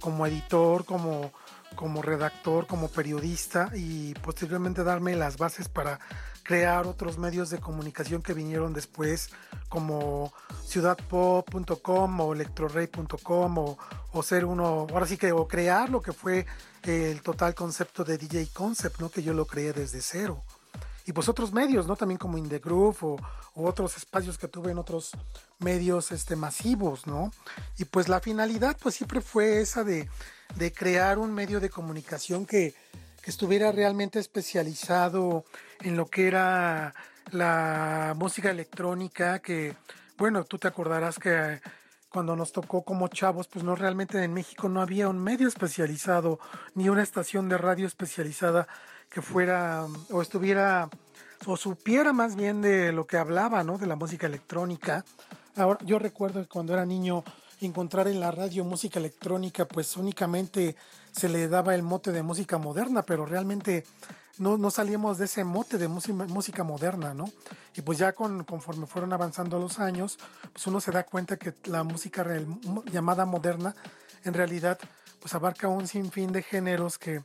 como 0.02 0.28
editor, 0.28 0.84
como 0.84 1.32
como 1.76 2.02
redactor, 2.02 2.68
como 2.68 2.88
periodista 2.88 3.72
y 3.74 4.14
posteriormente 4.16 4.84
darme 4.84 5.16
las 5.16 5.38
bases 5.38 5.70
para 5.70 6.00
crear 6.44 6.86
otros 6.86 7.18
medios 7.18 7.50
de 7.50 7.60
comunicación 7.60 8.22
que 8.22 8.34
vinieron 8.34 8.74
después 8.74 9.30
como 9.70 10.34
ciudadpop.com 10.66 12.20
o 12.20 12.34
electrorey.com 12.34 13.58
o, 13.58 13.78
o, 14.12 14.24
ser 14.24 14.46
uno, 14.46 14.88
ahora 14.92 15.08
sí 15.08 15.18
que 15.18 15.32
o 15.32 15.48
crear 15.48 15.90
lo 15.90 16.02
que 16.02 16.12
fue 16.12 16.46
el 16.84 17.22
total 17.22 17.56
concepto 17.56 18.04
de 18.04 18.18
DJ 18.18 18.50
Concept, 18.54 19.00
¿no? 19.00 19.10
que 19.10 19.24
yo 19.24 19.34
lo 19.34 19.46
creé 19.46 19.74
desde 19.74 20.02
cero. 20.02 20.44
Y 21.06 21.12
pues 21.12 21.28
otros 21.28 21.52
medios, 21.52 21.86
¿no? 21.86 21.98
También 21.98 22.18
como 22.18 22.38
In 22.38 22.48
The 22.48 22.60
Groove 22.60 22.98
o, 23.02 23.18
o, 23.56 23.68
otros 23.68 23.98
espacios 23.98 24.38
que 24.38 24.48
tuve 24.48 24.72
en 24.72 24.78
otros 24.78 25.12
medios 25.60 26.14
este, 26.14 26.38
masivos, 26.38 27.08
¿no? 27.08 27.32
Y 27.78 27.84
pues 27.86 28.08
la 28.08 28.22
finalidad 28.22 28.78
pues 28.82 28.96
siempre 28.96 29.20
fue 29.20 29.60
esa 29.60 29.84
de 29.84 30.08
de 30.56 30.72
crear 30.72 31.18
un 31.18 31.34
medio 31.34 31.60
de 31.60 31.70
comunicación 31.70 32.46
que, 32.46 32.74
estuviera 33.26 33.72
realmente 33.72 34.20
especializado 34.20 35.46
en 35.80 35.96
lo 35.96 36.08
que 36.08 36.28
era 36.28 36.94
la 37.32 38.14
música 38.18 38.52
electrónica, 38.52 39.40
que 39.40 39.78
bueno, 40.18 40.44
tú 40.44 40.58
te 40.58 40.68
acordarás 40.68 41.20
que 41.20 41.62
cuando 42.10 42.36
nos 42.36 42.52
tocó 42.52 42.84
como 42.84 43.08
chavos, 43.08 43.48
pues 43.48 43.64
no 43.64 43.78
realmente 43.78 44.22
en 44.22 44.34
México 44.34 44.68
no 44.68 44.82
había 44.82 45.08
un 45.08 45.24
medio 45.24 45.48
especializado, 45.48 46.38
ni 46.76 46.90
una 46.90 47.02
estación 47.02 47.48
de 47.48 47.58
radio 47.58 47.88
especializada 47.88 48.68
que 49.10 49.22
fuera 49.22 49.86
o 50.10 50.22
estuviera 50.22 50.90
o 51.46 51.56
supiera 51.56 52.12
más 52.12 52.36
bien 52.36 52.62
de 52.62 52.92
lo 52.92 53.08
que 53.08 53.16
hablaba, 53.16 53.64
¿no? 53.64 53.78
De 53.78 53.88
la 53.88 53.96
música 53.96 54.28
electrónica. 54.28 55.06
Ahora, 55.56 55.80
yo 55.86 55.98
recuerdo 55.98 56.42
que 56.42 56.48
cuando 56.50 56.74
era 56.74 56.86
niño 56.86 57.24
encontrar 57.66 58.08
en 58.08 58.20
la 58.20 58.32
radio 58.32 58.64
música 58.64 59.00
electrónica, 59.00 59.66
pues 59.66 59.98
únicamente 59.98 60.76
se 61.12 61.30
le 61.30 61.48
daba 61.48 61.76
el 61.76 61.84
mote 61.84 62.12
de 62.12 62.24
música 62.24 62.58
moderna, 62.58 63.04
pero 63.04 63.26
realmente 63.26 63.86
no, 64.38 64.58
no 64.58 64.72
salíamos 64.72 65.18
de 65.18 65.26
ese 65.26 65.44
mote 65.44 65.78
de 65.78 65.88
música, 65.88 66.64
moderna, 66.64 67.14
¿no? 67.14 67.26
Y 67.76 67.82
pues 67.82 68.00
ya 68.00 68.14
con, 68.14 68.44
conforme 68.44 68.88
fueron 68.88 69.14
avanzando 69.14 69.60
los 69.60 69.80
años, 69.80 70.18
pues 70.52 70.66
uno 70.68 70.82
se 70.82 70.92
da 70.92 71.04
cuenta 71.04 71.38
que 71.38 71.54
la 71.66 71.84
música 71.84 72.26
llamada 72.92 73.26
moderna 73.26 73.76
en 74.24 74.34
realidad 74.34 74.80
pues 75.20 75.34
abarca 75.36 75.68
un 75.68 75.88
sinfín 75.88 76.32
de 76.32 76.44
géneros 76.44 76.98
que, 76.98 77.22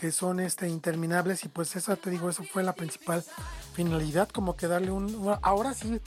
que 0.00 0.12
son 0.12 0.40
este, 0.40 0.68
interminables 0.68 1.44
y 1.44 1.48
pues 1.48 1.76
esa 1.76 1.96
te 1.96 2.10
digo, 2.10 2.30
eso 2.30 2.44
fue 2.44 2.62
la 2.62 2.72
principal 2.72 3.24
finalidad, 3.74 4.28
como 4.28 4.56
que 4.56 4.66
darle 4.66 4.90
un... 4.90 5.36
Ahora 5.42 5.74
sí, 5.74 6.00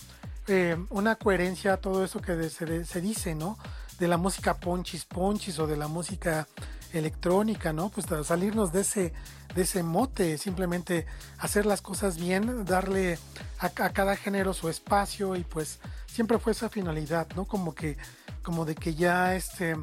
eh, 0.48 0.78
una 0.90 1.16
coherencia 1.16 1.74
a 1.74 1.78
todo 1.78 2.06
eso 2.06 2.22
que 2.22 2.50
se, 2.50 3.02
dice, 3.02 3.36
¿no? 3.36 3.58
De 4.00 4.08
la 4.08 4.18
música 4.18 4.54
ponchis 4.54 5.04
ponchis 5.04 5.60
o 5.60 5.68
de 5.68 5.76
la 5.76 5.90
música 5.90 6.48
electrónica, 6.94 7.74
¿no? 7.74 7.90
Pues 7.90 8.06
salirnos 8.26 8.72
de 8.72 8.82
ese, 8.82 9.14
de 9.54 9.62
ese 9.64 9.84
mote, 9.84 10.38
simplemente 10.38 11.06
hacer 11.40 11.66
las 11.66 11.82
cosas 11.82 12.18
bien, 12.18 12.64
darle 12.64 13.20
a, 13.60 13.70
cada 13.70 14.16
género 14.16 14.54
su 14.54 14.70
espacio 14.70 15.36
y 15.36 15.44
pues 15.44 15.80
siempre 16.06 16.40
fue 16.40 16.54
esa 16.54 16.70
finalidad, 16.70 17.28
¿no? 17.36 17.44
Como 17.44 17.76
que, 17.76 17.98
como 18.42 18.64
de 18.64 18.76
que 18.76 18.96
ya 18.96 19.36
este, 19.36 19.76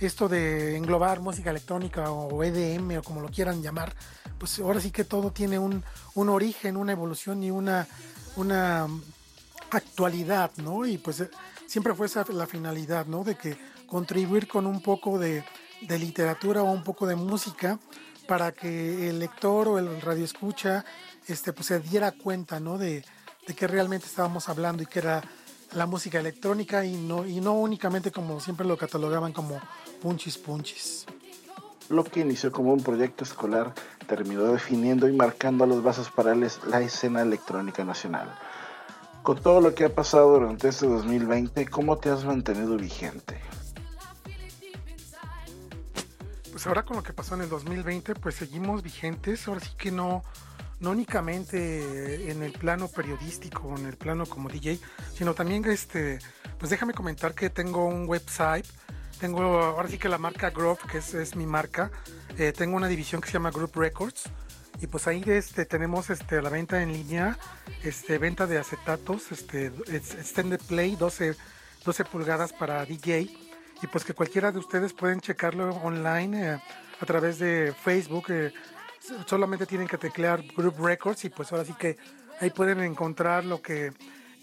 esto 0.00 0.28
de 0.28 0.76
englobar 0.76 1.20
música 1.20 1.50
electrónica 1.50 2.10
o 2.10 2.42
EDM 2.42 2.98
o 2.98 3.02
como 3.02 3.20
lo 3.20 3.28
quieran 3.28 3.62
llamar, 3.62 3.94
pues 4.38 4.58
ahora 4.58 4.80
sí 4.80 4.90
que 4.90 5.04
todo 5.04 5.30
tiene 5.30 5.60
un, 5.60 5.84
un 6.14 6.28
origen, 6.30 6.76
una 6.76 6.90
evolución 6.90 7.44
y 7.44 7.52
una, 7.52 7.86
una 8.34 8.88
actualidad, 9.70 10.50
¿no? 10.56 10.86
Y 10.86 10.98
pues 10.98 11.20
eh, 11.20 11.30
siempre 11.66 11.94
fue 11.94 12.06
esa 12.06 12.24
la 12.30 12.46
finalidad, 12.46 13.06
¿no? 13.06 13.24
De 13.24 13.36
que 13.36 13.56
contribuir 13.86 14.48
con 14.48 14.66
un 14.66 14.80
poco 14.80 15.18
de, 15.18 15.44
literatura 15.88 16.62
o 16.62 16.70
un 16.70 16.84
poco 16.84 17.06
de 17.06 17.16
música 17.16 17.78
para 18.28 18.52
que 18.52 19.08
el 19.08 19.18
lector 19.18 19.66
o 19.66 19.78
el 19.78 20.00
radioescucha 20.00 20.84
este, 21.26 21.52
pues 21.52 21.66
se 21.66 21.80
diera 21.80 22.12
cuenta, 22.12 22.60
¿no? 22.60 22.78
De, 22.78 23.04
que 23.56 23.66
realmente 23.66 24.06
estábamos 24.06 24.48
hablando 24.48 24.84
y 24.84 24.86
que 24.86 25.00
era 25.00 25.22
la 25.72 25.84
música 25.84 26.20
electrónica 26.20 26.84
y 26.84 26.96
no, 26.96 27.26
y 27.26 27.40
no 27.40 27.54
únicamente 27.54 28.12
como 28.12 28.38
siempre 28.38 28.64
lo 28.64 28.76
catalogaban 28.76 29.32
como 29.32 29.58
punchis 30.00 30.38
punchis. 30.38 31.06
Lo 31.88 32.04
que 32.04 32.20
inició 32.20 32.52
como 32.52 32.72
un 32.72 32.84
proyecto 32.84 33.24
escolar 33.24 33.74
terminó 34.06 34.44
definiendo 34.44 35.08
y 35.08 35.12
marcando 35.12 35.66
los 35.66 35.82
bases 35.82 36.08
para 36.10 36.36
la 36.36 36.80
escena 36.80 37.22
electrónica 37.22 37.84
nacional 37.84 38.32
con 39.22 39.40
todo 39.40 39.60
lo 39.60 39.74
que 39.74 39.84
ha 39.84 39.94
pasado 39.94 40.38
durante 40.38 40.68
este 40.68 40.86
2020, 40.86 41.66
¿cómo 41.66 41.98
te 41.98 42.10
has 42.10 42.24
mantenido 42.24 42.76
vigente? 42.76 43.38
Pues 46.50 46.66
ahora 46.66 46.84
con 46.84 46.96
lo 46.96 47.02
que 47.02 47.12
pasó 47.12 47.34
en 47.34 47.42
el 47.42 47.48
2020, 47.48 48.14
pues 48.14 48.34
seguimos 48.34 48.82
vigentes. 48.82 49.46
Ahora 49.48 49.60
sí 49.60 49.70
que 49.78 49.90
no, 49.90 50.22
no 50.80 50.90
únicamente 50.90 52.30
en 52.30 52.42
el 52.42 52.52
plano 52.52 52.88
periodístico, 52.88 53.74
en 53.76 53.86
el 53.86 53.96
plano 53.96 54.26
como 54.26 54.48
DJ, 54.48 54.78
sino 55.14 55.34
también 55.34 55.64
este, 55.66 56.18
pues 56.58 56.70
déjame 56.70 56.92
comentar 56.92 57.34
que 57.34 57.50
tengo 57.50 57.86
un 57.86 58.08
website. 58.08 58.66
Tengo 59.20 59.42
ahora 59.42 59.88
sí 59.88 59.98
que 59.98 60.08
la 60.08 60.18
marca 60.18 60.50
Grove, 60.50 60.80
que 60.90 60.98
es, 60.98 61.36
mi 61.36 61.46
marca. 61.46 61.90
Eh, 62.38 62.52
tengo 62.52 62.76
una 62.76 62.88
división 62.88 63.20
que 63.20 63.28
se 63.28 63.34
llama 63.34 63.50
Group 63.50 63.72
Records 63.74 64.30
y 64.80 64.86
pues 64.86 65.06
ahí 65.06 65.22
este, 65.26 65.66
tenemos 65.66 66.08
este, 66.10 66.40
la 66.40 66.48
venta 66.48 66.82
en 66.82 66.92
línea, 66.92 67.38
este, 67.82 68.18
venta 68.18 68.46
de 68.46 68.58
acetatos, 68.58 69.30
este, 69.30 69.66
extended 69.88 70.60
play 70.66 70.96
12, 70.96 71.36
12 71.84 72.04
pulgadas 72.06 72.52
para 72.52 72.84
DJ 72.86 73.30
y 73.82 73.86
pues 73.86 74.04
que 74.04 74.14
cualquiera 74.14 74.52
de 74.52 74.58
ustedes 74.58 74.94
pueden 74.94 75.20
checarlo 75.20 75.70
online 75.76 76.54
eh, 76.54 76.58
a 77.00 77.06
través 77.06 77.38
de 77.38 77.74
Facebook. 77.82 78.26
Eh, 78.30 78.52
solamente 79.26 79.66
tienen 79.66 79.86
que 79.86 79.98
teclear 79.98 80.42
Group 80.56 80.76
Records 80.78 81.24
y 81.24 81.30
pues 81.30 81.52
ahora 81.52 81.64
sí 81.64 81.74
que 81.78 81.98
ahí 82.40 82.50
pueden 82.50 82.80
encontrar 82.80 83.44
lo 83.44 83.60
que 83.60 83.92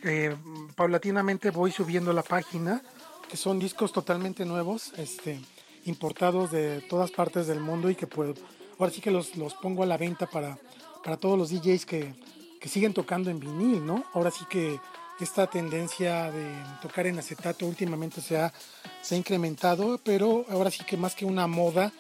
eh, 0.04 0.36
paulatinamente 0.76 1.50
voy 1.50 1.72
subiendo 1.72 2.14
la 2.14 2.24
página, 2.24 2.82
que 3.28 3.38
son 3.38 3.58
discos 3.58 3.92
totalmente 3.92 4.46
nuevos, 4.46 4.94
este, 4.98 5.40
importados 5.86 6.52
de 6.52 6.82
todas 6.82 7.10
partes 7.10 7.48
del 7.48 7.60
mundo 7.60 7.90
y 7.90 7.96
que 7.96 8.06
puedo 8.06 8.36
ahora 8.80 8.92
sí 8.92 9.02
que 9.02 9.12
los, 9.12 9.30
pongo 9.62 9.84
a 9.84 9.86
la 9.86 9.98
venta 9.98 10.28
para, 10.28 10.58
para 11.04 11.18
todos 11.18 11.38
los 11.38 11.50
DJs 11.50 11.86
que, 11.86 12.14
siguen 12.68 12.94
tocando 12.94 13.30
en 13.30 13.40
vinil, 13.40 13.86
¿no? 13.86 14.04
Ahora 14.14 14.30
sí 14.30 14.44
que 14.50 14.78
esta 15.22 15.48
tendencia 15.48 16.30
de 16.30 16.52
tocar 16.82 17.08
en 17.08 17.18
acetato 17.18 17.66
últimamente 17.66 18.20
se 18.20 18.38
ha, 18.38 18.52
se 19.02 19.16
ha 19.16 19.18
incrementado, 19.18 20.02
pero 20.04 20.46
ahora 20.50 20.70
sí 20.70 20.84
que 20.84 20.98
más 20.98 21.16
que 21.16 21.24
una 21.24 21.48
moda, 21.48 21.94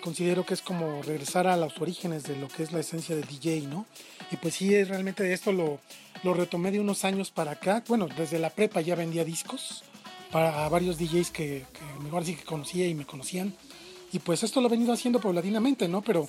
considero 0.00 0.46
que 0.46 0.54
es 0.54 0.62
como 0.62 1.02
regresar 1.02 1.48
a 1.48 1.56
los 1.56 1.76
orígenes 1.80 2.22
de 2.22 2.36
lo 2.36 2.46
que 2.46 2.62
es 2.62 2.70
la 2.70 2.78
esencia 2.78 3.16
del 3.16 3.26
DJ, 3.26 3.62
¿no? 3.62 3.84
Y 4.30 4.36
pues 4.36 4.54
sí, 4.54 4.84
realmente 4.84 5.32
esto 5.32 5.50
lo, 5.50 5.80
lo 6.22 6.34
retomé 6.34 6.70
de 6.70 6.78
unos 6.78 7.04
años 7.04 7.32
para 7.32 7.52
acá. 7.52 7.82
Bueno, 7.88 8.06
desde 8.16 8.38
la 8.38 8.50
prepa 8.50 8.80
ya 8.80 8.94
vendía 8.94 9.24
discos 9.24 9.82
para 10.30 10.68
varios 10.68 10.98
DJs 10.98 11.30
que, 11.30 11.66
que 11.72 12.24
sí 12.24 12.36
que 12.36 12.44
conocía 12.44 12.86
y 12.86 12.94
me 12.94 13.04
conocían. 13.04 13.54
Y 14.12 14.18
pues 14.18 14.42
esto 14.42 14.60
lo 14.60 14.68
he 14.68 14.70
venido 14.70 14.92
haciendo 14.92 15.20
paulatinamente, 15.20 15.88
¿no? 15.88 16.02
Pero 16.02 16.28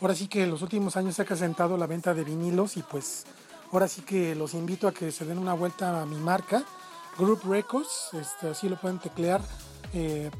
ahora 0.00 0.14
sí 0.14 0.28
que 0.28 0.42
en 0.44 0.50
los 0.50 0.62
últimos 0.62 0.96
años 0.96 1.16
se 1.16 1.22
ha 1.22 1.24
acrecentado 1.24 1.76
la 1.76 1.86
venta 1.86 2.12
de 2.14 2.24
vinilos 2.24 2.76
y 2.76 2.82
pues 2.82 3.24
ahora 3.72 3.88
sí 3.88 4.02
que 4.02 4.34
los 4.34 4.54
invito 4.54 4.86
a 4.86 4.92
que 4.92 5.10
se 5.10 5.24
den 5.24 5.38
una 5.38 5.54
vuelta 5.54 6.02
a 6.02 6.06
mi 6.06 6.16
marca, 6.16 6.62
Group 7.18 7.42
Records, 7.44 8.10
este, 8.12 8.48
así 8.48 8.68
lo 8.68 8.80
pueden 8.80 8.98
teclear, 8.98 9.40
eh, 9.94 10.30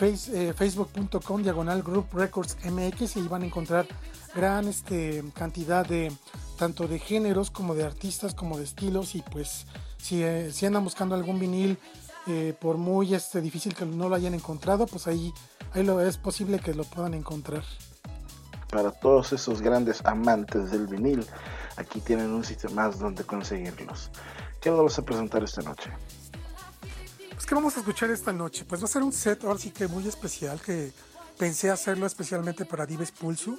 eh, 0.00 0.54
facebook.com 0.56 1.42
diagonal 1.42 1.82
Group 1.82 2.06
Records 2.14 2.56
MX 2.64 3.16
y 3.16 3.28
van 3.28 3.42
a 3.42 3.46
encontrar 3.46 3.86
gran 4.34 4.66
este, 4.66 5.22
cantidad 5.34 5.86
de 5.86 6.10
tanto 6.58 6.88
de 6.88 6.98
géneros 6.98 7.50
como 7.50 7.74
de 7.74 7.84
artistas 7.84 8.34
como 8.34 8.56
de 8.56 8.64
estilos 8.64 9.14
y 9.14 9.22
pues 9.22 9.66
si, 9.98 10.22
eh, 10.22 10.50
si 10.52 10.66
andan 10.66 10.84
buscando 10.84 11.14
algún 11.14 11.38
vinil 11.38 11.78
por 12.60 12.76
muy 12.76 13.14
este, 13.14 13.40
difícil 13.40 13.74
que 13.74 13.84
no 13.84 14.08
lo 14.08 14.14
hayan 14.14 14.34
encontrado 14.34 14.86
pues 14.86 15.06
ahí 15.06 15.32
ahí 15.72 15.84
lo 15.84 16.00
es 16.00 16.16
posible 16.16 16.58
que 16.58 16.74
lo 16.74 16.84
puedan 16.84 17.14
encontrar. 17.14 17.64
Para 18.70 18.92
todos 18.92 19.32
esos 19.32 19.60
grandes 19.60 20.00
amantes 20.04 20.70
del 20.70 20.86
vinil, 20.86 21.26
aquí 21.76 22.00
tienen 22.00 22.30
un 22.30 22.44
sitio 22.44 22.70
más 22.70 22.98
donde 22.98 23.24
conseguirlos. 23.24 24.10
¿Qué 24.60 24.70
nos 24.70 24.78
vamos 24.78 24.98
a 24.98 25.02
presentar 25.02 25.42
esta 25.42 25.62
noche? 25.62 25.90
Pues 27.30 27.46
que 27.46 27.54
vamos 27.54 27.76
a 27.76 27.80
escuchar 27.80 28.10
esta 28.10 28.32
noche, 28.32 28.64
pues 28.64 28.80
va 28.80 28.84
a 28.84 28.88
ser 28.88 29.02
un 29.02 29.12
set 29.12 29.42
ahora 29.44 29.58
sí 29.58 29.70
que 29.70 29.88
muy 29.88 30.06
especial 30.06 30.60
que 30.60 30.92
pensé 31.38 31.70
hacerlo 31.70 32.06
especialmente 32.06 32.64
para 32.64 32.86
Dives 32.86 33.10
Pulso. 33.10 33.56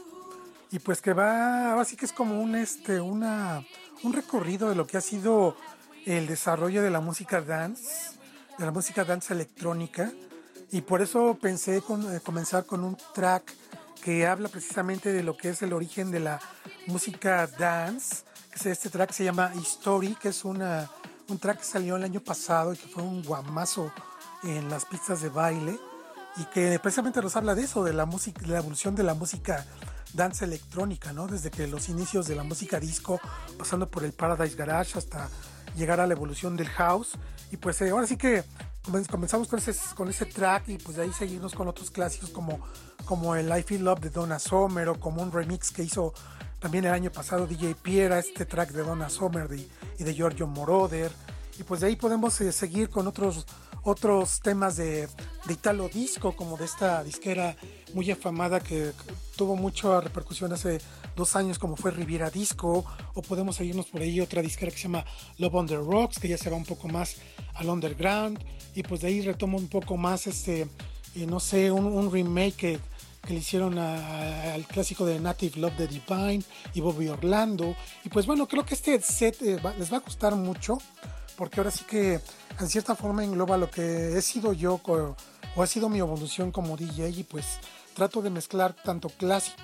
y 0.72 0.80
pues 0.80 1.01
que 1.01 1.12
va, 1.12 1.82
así 1.82 1.97
que 1.97 2.05
es 2.05 2.14
como 2.14 2.41
un, 2.41 2.55
este, 2.55 3.01
una, 3.01 3.66
un 4.03 4.14
recorrido 4.14 4.70
de 4.70 4.76
lo 4.76 4.88
que 4.88 4.95
ha 4.95 5.01
sido 5.01 5.57
el 6.05 6.28
desarrollo 6.28 6.82
de 6.82 6.89
la 6.89 7.01
música 7.01 7.41
dance, 7.41 8.18
de 8.62 8.68
la 8.68 8.72
música 8.72 9.03
dance 9.03 9.34
electrónica, 9.34 10.12
y 10.72 10.82
por 10.82 11.01
eso 11.01 11.36
pensé 11.41 11.82
con, 11.82 12.16
eh, 12.16 12.20
comenzar 12.20 12.64
con 12.68 12.84
un 12.84 12.95
track 13.12 13.55
que 14.03 14.28
habla 14.28 14.49
precisamente 14.49 15.12
de 15.12 15.24
lo 15.24 15.36
que 15.36 15.49
es 15.49 15.64
el 15.64 15.74
origen 15.74 16.12
de 16.12 16.20
la 16.20 16.39
música 16.86 17.47
dance, 17.47 18.18
que 18.62 18.70
este 18.70 18.91
track 18.91 19.14
se 19.14 19.24
llama 19.24 19.51
History, 19.55 20.14
que 20.14 20.30
es 20.30 20.45
una, 20.45 20.88
un 21.28 21.39
track 21.39 21.57
que 21.57 21.66
salió 21.66 21.95
el 21.95 22.03
año 22.03 22.20
pasado 22.20 22.74
y 22.74 22.78
que 22.78 22.88
fue 22.88 23.01
un 23.01 23.24
guamazo 23.24 23.91
en 24.43 24.70
las 24.70 24.86
pistas 24.86 25.22
de 25.22 25.30
baile 25.30 25.80
y 26.38 26.45
que 26.45 26.78
precisamente 26.78 27.20
nos 27.20 27.36
habla 27.36 27.55
de 27.55 27.64
eso, 27.64 27.84
de 27.84 27.93
la 27.93 28.05
música, 28.05 28.41
de 28.41 28.49
la 28.49 28.59
evolución 28.59 28.93
de 28.93 29.01
la 29.01 29.16
música 29.16 29.66
danza 30.14 30.45
electrónica, 30.45 31.14
¿no? 31.14 31.26
Desde 31.26 31.49
que 31.49 31.66
los 31.66 31.89
inicios 31.89 32.28
de 32.28 32.36
la 32.36 32.43
música 32.43 32.80
disco, 32.80 33.20
pasando 33.57 33.89
por 33.89 34.03
el 34.03 34.14
Paradise 34.14 34.55
Garage 34.55 34.99
hasta 34.99 35.30
llegar 35.76 35.99
a 35.99 36.07
la 36.07 36.14
evolución 36.14 36.55
del 36.57 36.70
house. 36.70 37.18
Y 37.52 37.58
pues 37.58 37.82
eh, 37.82 37.89
ahora 37.89 38.08
sí 38.08 38.18
que 38.18 38.43
comenzamos 39.10 39.47
con 39.47 39.60
ese, 39.60 39.74
con 39.95 40.10
ese 40.10 40.26
track 40.26 40.70
y 40.70 40.78
pues 40.78 40.97
de 40.97 41.04
ahí 41.04 41.14
seguirnos 41.14 41.54
con 41.54 41.68
otros 41.68 41.91
clásicos 41.91 42.30
como, 42.30 42.60
como 43.06 43.36
el 43.36 43.56
I 43.56 43.64
Feel 43.64 43.84
Love 43.84 43.99
de 43.99 44.10
Donna 44.10 44.39
Summer 44.39 44.89
o 44.89 44.99
como 44.99 45.22
un 45.22 45.32
remix 45.32 45.72
que 45.72 45.84
hizo 45.84 46.14
también 46.60 46.86
el 46.86 46.93
año 46.93 47.12
pasado 47.12 47.47
DJ 47.47 47.76
Piera, 47.76 48.20
este 48.20 48.45
track 48.45 48.72
de 48.72 48.84
Donna 48.84 49.10
Summer 49.10 49.47
y 49.54 50.04
de 50.04 50.14
Giorgio 50.14 50.47
Moroder. 50.47 51.12
Y 51.60 51.64
pues 51.64 51.82
de 51.82 51.88
ahí 51.88 51.95
podemos 51.95 52.39
eh, 52.41 52.52
seguir 52.52 52.89
con 52.89 53.08
otros 53.08 53.45
otros 53.84 54.41
temas 54.41 54.75
de, 54.77 55.07
de, 55.45 55.53
Italo 55.53 55.89
Disco, 55.89 56.36
como 56.36 56.57
de 56.57 56.65
esta 56.65 57.03
disquera 57.03 57.55
muy 57.93 58.09
afamada 58.11 58.59
que 58.59 58.91
tuvo 59.36 59.55
mucha 59.55 60.01
repercusión 60.01 60.53
hace 60.53 60.79
dos 61.15 61.36
años, 61.36 61.59
como 61.59 61.75
fue 61.75 61.91
Riviera 61.91 62.29
Disco, 62.29 62.86
o 63.13 63.21
podemos 63.21 63.55
seguirnos 63.55 63.88
por 63.88 64.01
ahí 64.01 64.19
otra 64.21 64.41
disquera 64.41 64.71
que 64.71 64.77
se 64.77 64.84
llama 64.84 65.05
Love 65.38 65.55
on 65.55 65.67
the 65.67 65.77
Rocks, 65.77 66.19
que 66.19 66.27
ya 66.27 66.38
se 66.38 66.49
va 66.49 66.57
un 66.57 66.65
poco 66.65 66.88
más 66.88 67.17
al 67.55 67.69
underground, 67.69 68.39
y 68.75 68.84
pues 68.84 69.01
de 69.01 69.07
ahí 69.07 69.21
retomo 69.21 69.57
un 69.57 69.67
poco 69.67 69.97
más 69.97 70.27
este, 70.27 70.67
eh, 71.15 71.25
no 71.25 71.39
sé, 71.39 71.71
un, 71.71 72.11
remake 72.11 72.55
que, 72.55 72.79
le 73.29 73.36
hicieron 73.36 73.77
al 73.77 74.65
clásico 74.65 75.05
de 75.05 75.19
Native 75.19 75.59
Love 75.59 75.77
the 75.77 75.88
Divine 75.88 76.43
y 76.73 76.82
Bobby 76.82 77.07
Orlando. 77.07 77.75
Y 78.03 78.09
pues 78.09 78.25
bueno, 78.25 78.47
creo 78.47 78.65
que 78.65 78.73
este 78.73 78.99
set 78.99 79.39
eh, 79.43 79.59
les 79.77 79.93
va 79.93 79.97
a 79.97 79.99
gustar 79.99 80.36
mucho 80.36 80.79
porque 81.41 81.59
ahora 81.59 81.71
sí 81.71 81.85
que 81.85 82.19
en 82.59 82.69
cierta 82.69 82.93
forma 82.93 83.23
engloba 83.23 83.57
lo 83.57 83.71
que 83.71 84.15
he 84.15 84.21
sido 84.21 84.53
yo 84.53 84.79
o 84.85 85.63
ha 85.63 85.65
sido 85.65 85.89
mi 85.89 85.97
evolución 85.97 86.51
como 86.51 86.77
DJ 86.77 87.09
y 87.09 87.23
pues 87.23 87.57
trato 87.95 88.21
de 88.21 88.29
mezclar 88.29 88.75
tanto 88.75 89.11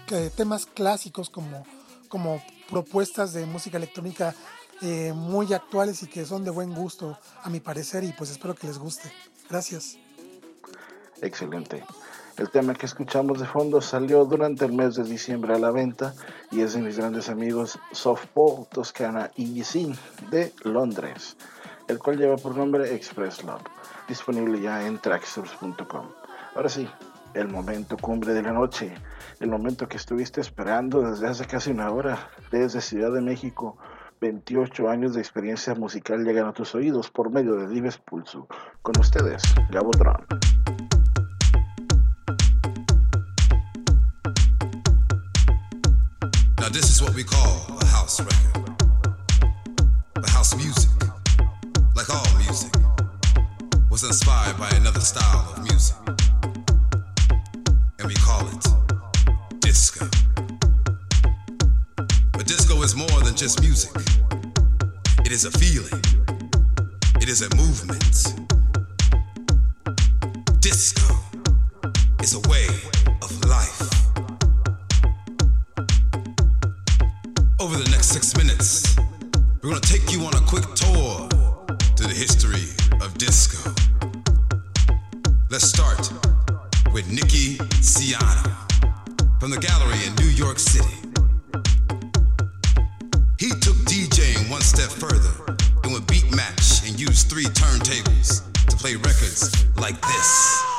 eh, 0.09 0.31
temas 0.35 0.65
clásicos 0.65 1.29
como, 1.29 1.67
como 2.09 2.41
propuestas 2.67 3.31
de 3.33 3.45
música 3.45 3.77
electrónica 3.77 4.33
eh, 4.81 5.13
muy 5.13 5.53
actuales 5.53 6.01
y 6.01 6.07
que 6.07 6.25
son 6.25 6.43
de 6.43 6.49
buen 6.49 6.73
gusto 6.73 7.15
a 7.43 7.49
mi 7.51 7.59
parecer 7.59 8.03
y 8.03 8.11
pues 8.11 8.31
espero 8.31 8.55
que 8.55 8.65
les 8.65 8.79
guste. 8.79 9.11
Gracias. 9.47 9.99
Excelente. 11.21 11.83
El 12.37 12.49
tema 12.49 12.73
que 12.73 12.87
escuchamos 12.87 13.39
de 13.39 13.45
fondo 13.45 13.81
salió 13.81 14.25
durante 14.25 14.65
el 14.65 14.73
mes 14.73 14.95
de 14.95 15.03
diciembre 15.03 15.53
a 15.53 15.59
la 15.59 15.69
venta 15.69 16.15
y 16.49 16.61
es 16.61 16.73
de 16.73 16.81
mis 16.81 16.97
grandes 16.97 17.29
amigos 17.29 17.77
Softball 17.91 18.65
Toscana 18.65 19.29
y 19.35 19.63
de 20.31 20.51
Londres 20.63 21.37
el 21.87 21.99
cual 21.99 22.17
lleva 22.17 22.37
por 22.37 22.55
nombre 22.55 22.93
Express 22.93 23.43
Love, 23.43 23.63
disponible 24.07 24.59
ya 24.59 24.85
en 24.85 24.99
tracksource.com. 24.99 26.07
Ahora 26.55 26.69
sí, 26.69 26.87
el 27.33 27.47
momento 27.47 27.97
cumbre 27.97 28.33
de 28.33 28.41
la 28.41 28.51
noche, 28.51 28.93
el 29.39 29.49
momento 29.49 29.87
que 29.87 29.97
estuviste 29.97 30.41
esperando 30.41 31.01
desde 31.01 31.27
hace 31.27 31.45
casi 31.45 31.71
una 31.71 31.91
hora, 31.91 32.29
desde 32.51 32.81
Ciudad 32.81 33.11
de 33.11 33.21
México. 33.21 33.77
28 34.19 34.89
años 34.89 35.13
de 35.13 35.21
experiencia 35.21 35.75
musical 35.75 36.23
llegan 36.23 36.47
a 36.47 36.53
tus 36.53 36.73
oídos 36.73 37.11
por 37.11 37.29
medio 37.29 37.55
de 37.55 37.67
Dives 37.67 37.99
Pulso. 37.99 38.47
Con 38.81 38.99
ustedes, 38.99 39.43
Gabo 39.69 39.91
a 47.79 47.85
house 47.85 48.19
record. 48.19 48.56
Inspired 54.27 54.57
by 54.57 54.69
another 54.75 54.99
style 54.99 55.53
of 55.55 55.63
music. 55.63 55.95
And 57.97 58.07
we 58.07 58.13
call 58.15 58.45
it 58.49 59.61
disco. 59.61 60.05
But 62.33 62.45
disco 62.45 62.81
is 62.81 62.93
more 62.93 63.21
than 63.21 63.37
just 63.37 63.61
music, 63.61 63.95
it 65.23 65.31
is 65.31 65.45
a 65.45 65.51
feeling, 65.51 66.03
it 67.21 67.29
is 67.29 67.41
a 67.41 67.55
movement. 67.55 68.01
Disco 70.59 71.15
is 72.21 72.33
a 72.33 72.49
way 72.49 72.66
from 89.47 89.61
the 89.61 89.65
gallery 89.65 89.97
in 90.05 90.13
New 90.15 90.31
York 90.31 90.59
City. 90.59 90.97
He 93.39 93.49
took 93.61 93.77
DJing 93.87 94.49
one 94.49 94.59
step 94.59 94.89
further 94.89 95.55
and 95.83 95.93
would 95.93 96.05
beat 96.05 96.29
match 96.35 96.85
and 96.85 96.99
use 96.99 97.23
three 97.23 97.45
turntables 97.45 98.41
to 98.67 98.75
play 98.75 98.95
records 98.95 99.65
like 99.77 100.01
this. 100.01 100.76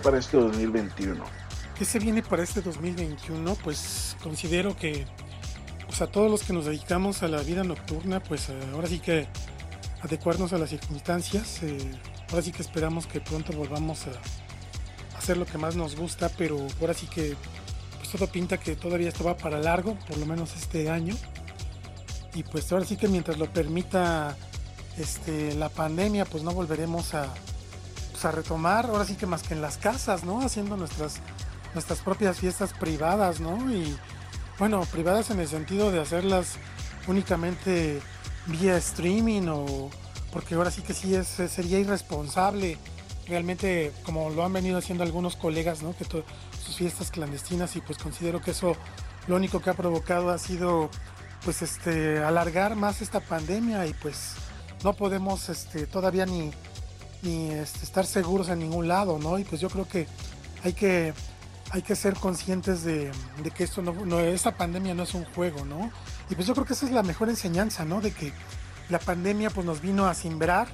Para 0.00 0.18
este 0.18 0.36
2021? 0.36 1.24
¿Qué 1.78 1.84
se 1.84 1.98
viene 1.98 2.22
para 2.22 2.42
este 2.42 2.60
2021? 2.60 3.54
Pues 3.56 4.16
considero 4.22 4.76
que 4.76 5.06
pues 5.86 6.02
a 6.02 6.06
todos 6.06 6.30
los 6.30 6.42
que 6.42 6.52
nos 6.52 6.66
dedicamos 6.66 7.22
a 7.22 7.28
la 7.28 7.42
vida 7.42 7.64
nocturna, 7.64 8.20
pues 8.20 8.48
eh, 8.48 8.54
ahora 8.72 8.88
sí 8.88 9.00
que 9.00 9.26
adecuarnos 10.02 10.52
a 10.52 10.58
las 10.58 10.70
circunstancias. 10.70 11.62
Eh, 11.62 11.78
ahora 12.30 12.42
sí 12.42 12.52
que 12.52 12.62
esperamos 12.62 13.06
que 13.06 13.20
pronto 13.20 13.52
volvamos 13.52 14.06
a 14.06 15.18
hacer 15.18 15.36
lo 15.36 15.46
que 15.46 15.58
más 15.58 15.76
nos 15.76 15.96
gusta, 15.96 16.30
pero 16.36 16.58
ahora 16.80 16.94
sí 16.94 17.06
que 17.06 17.34
pues 17.96 18.10
todo 18.10 18.26
pinta 18.26 18.58
que 18.58 18.76
todavía 18.76 19.08
esto 19.08 19.24
va 19.24 19.36
para 19.36 19.58
largo, 19.58 19.96
por 20.06 20.18
lo 20.18 20.26
menos 20.26 20.54
este 20.56 20.90
año. 20.90 21.14
Y 22.34 22.44
pues 22.44 22.70
ahora 22.72 22.84
sí 22.84 22.96
que 22.96 23.08
mientras 23.08 23.38
lo 23.38 23.46
permita 23.46 24.36
este, 24.96 25.54
la 25.54 25.68
pandemia, 25.68 26.24
pues 26.24 26.44
no 26.44 26.52
volveremos 26.52 27.14
a, 27.14 27.32
pues 28.20 28.34
a 28.34 28.36
retomar, 28.36 28.84
ahora 28.86 29.06
sí 29.06 29.14
que 29.14 29.24
más 29.24 29.42
que 29.42 29.54
en 29.54 29.62
las 29.62 29.78
casas, 29.78 30.24
¿no? 30.24 30.42
Haciendo 30.42 30.76
nuestras, 30.76 31.20
nuestras 31.72 32.00
propias 32.00 32.38
fiestas 32.38 32.74
privadas, 32.74 33.40
¿no? 33.40 33.72
Y 33.72 33.96
bueno, 34.58 34.82
privadas 34.92 35.30
en 35.30 35.40
el 35.40 35.48
sentido 35.48 35.90
de 35.90 36.00
hacerlas 36.00 36.56
únicamente 37.08 38.02
vía 38.46 38.76
streaming 38.76 39.48
o 39.48 39.90
porque 40.32 40.54
ahora 40.54 40.70
sí 40.70 40.82
que 40.82 40.92
sí 40.92 41.14
es, 41.14 41.28
sería 41.28 41.78
irresponsable 41.78 42.76
realmente 43.26 43.90
como 44.04 44.28
lo 44.28 44.44
han 44.44 44.52
venido 44.52 44.76
haciendo 44.76 45.02
algunos 45.02 45.36
colegas, 45.36 45.82
¿no? 45.82 45.96
Que 45.96 46.04
sus 46.04 46.76
fiestas 46.76 47.10
clandestinas 47.10 47.74
y 47.76 47.80
pues 47.80 47.96
considero 47.96 48.42
que 48.42 48.50
eso 48.50 48.76
lo 49.28 49.36
único 49.36 49.60
que 49.60 49.70
ha 49.70 49.74
provocado 49.74 50.28
ha 50.28 50.36
sido 50.36 50.90
pues 51.42 51.62
este 51.62 52.22
alargar 52.22 52.76
más 52.76 53.00
esta 53.00 53.20
pandemia 53.20 53.86
y 53.86 53.94
pues 53.94 54.34
no 54.84 54.92
podemos 54.92 55.48
este 55.48 55.86
todavía 55.86 56.26
ni 56.26 56.50
ni 57.22 57.50
este, 57.50 57.84
estar 57.84 58.06
seguros 58.06 58.48
en 58.48 58.60
ningún 58.60 58.88
lado, 58.88 59.18
¿no? 59.18 59.38
Y 59.38 59.44
pues 59.44 59.60
yo 59.60 59.68
creo 59.68 59.86
que 59.86 60.06
hay 60.64 60.72
que 60.72 61.14
hay 61.72 61.82
que 61.82 61.94
ser 61.94 62.14
conscientes 62.14 62.82
de, 62.82 63.12
que 63.54 63.62
esto 63.64 63.80
no, 63.80 64.20
esta 64.20 64.56
pandemia 64.56 64.92
no 64.92 65.04
es 65.04 65.14
un 65.14 65.24
juego, 65.24 65.64
¿no? 65.64 65.92
Y 66.28 66.34
pues 66.34 66.46
yo 66.46 66.54
creo 66.54 66.66
que 66.66 66.72
esa 66.72 66.86
es 66.86 66.92
la 66.92 67.04
mejor 67.04 67.28
enseñanza, 67.28 67.84
¿no? 67.84 68.00
De 68.00 68.10
que 68.10 68.32
la 68.88 68.98
pandemia 68.98 69.50
pues 69.50 69.64
nos 69.64 69.80
vino 69.80 70.06
a 70.06 70.14
simbrar, 70.14 70.66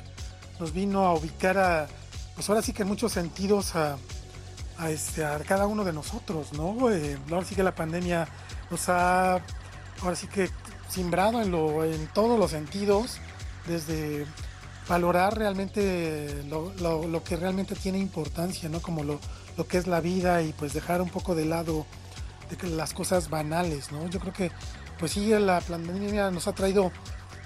nos 0.58 0.72
vino 0.72 1.04
a 1.04 1.12
ubicar 1.12 1.58
a, 1.58 1.86
pues 2.34 2.48
ahora 2.48 2.62
sí 2.62 2.72
que 2.72 2.82
en 2.82 2.88
muchos 2.88 3.12
sentidos 3.12 3.74
a, 3.76 3.98
este, 4.88 5.22
a 5.22 5.38
cada 5.40 5.66
uno 5.66 5.84
de 5.84 5.92
nosotros, 5.92 6.54
¿no? 6.54 6.90
Eh, 6.90 7.18
ahora 7.30 7.44
sí 7.44 7.54
que 7.54 7.62
la 7.62 7.74
pandemia 7.74 8.26
nos 8.70 8.88
ha, 8.88 9.34
ahora 10.02 10.16
sí 10.16 10.26
que 10.28 10.48
simbrado 10.88 11.42
en, 11.42 11.50
lo, 11.50 11.84
en 11.84 12.06
todos 12.08 12.38
los 12.38 12.52
sentidos, 12.52 13.18
desde 13.66 14.24
valorar 14.88 15.36
realmente 15.36 16.44
lo, 16.48 17.22
que 17.24 17.36
realmente 17.36 17.74
tiene 17.74 17.98
importancia, 17.98 18.68
¿no? 18.68 18.80
Como 18.80 19.04
lo, 19.04 19.20
lo 19.56 19.66
que 19.66 19.78
es 19.78 19.86
la 19.86 20.00
vida 20.00 20.42
y 20.42 20.52
pues 20.52 20.72
dejar 20.72 21.02
un 21.02 21.10
poco 21.10 21.34
de 21.34 21.44
lado 21.44 21.86
las 22.62 22.94
cosas 22.94 23.28
banales, 23.28 23.90
¿no? 23.90 24.08
Yo 24.08 24.20
creo 24.20 24.32
que 24.32 24.50
pues 24.98 25.12
sí, 25.12 25.28
la 25.28 25.60
pandemia 25.60 26.30
nos 26.30 26.46
ha 26.46 26.54
traído 26.54 26.90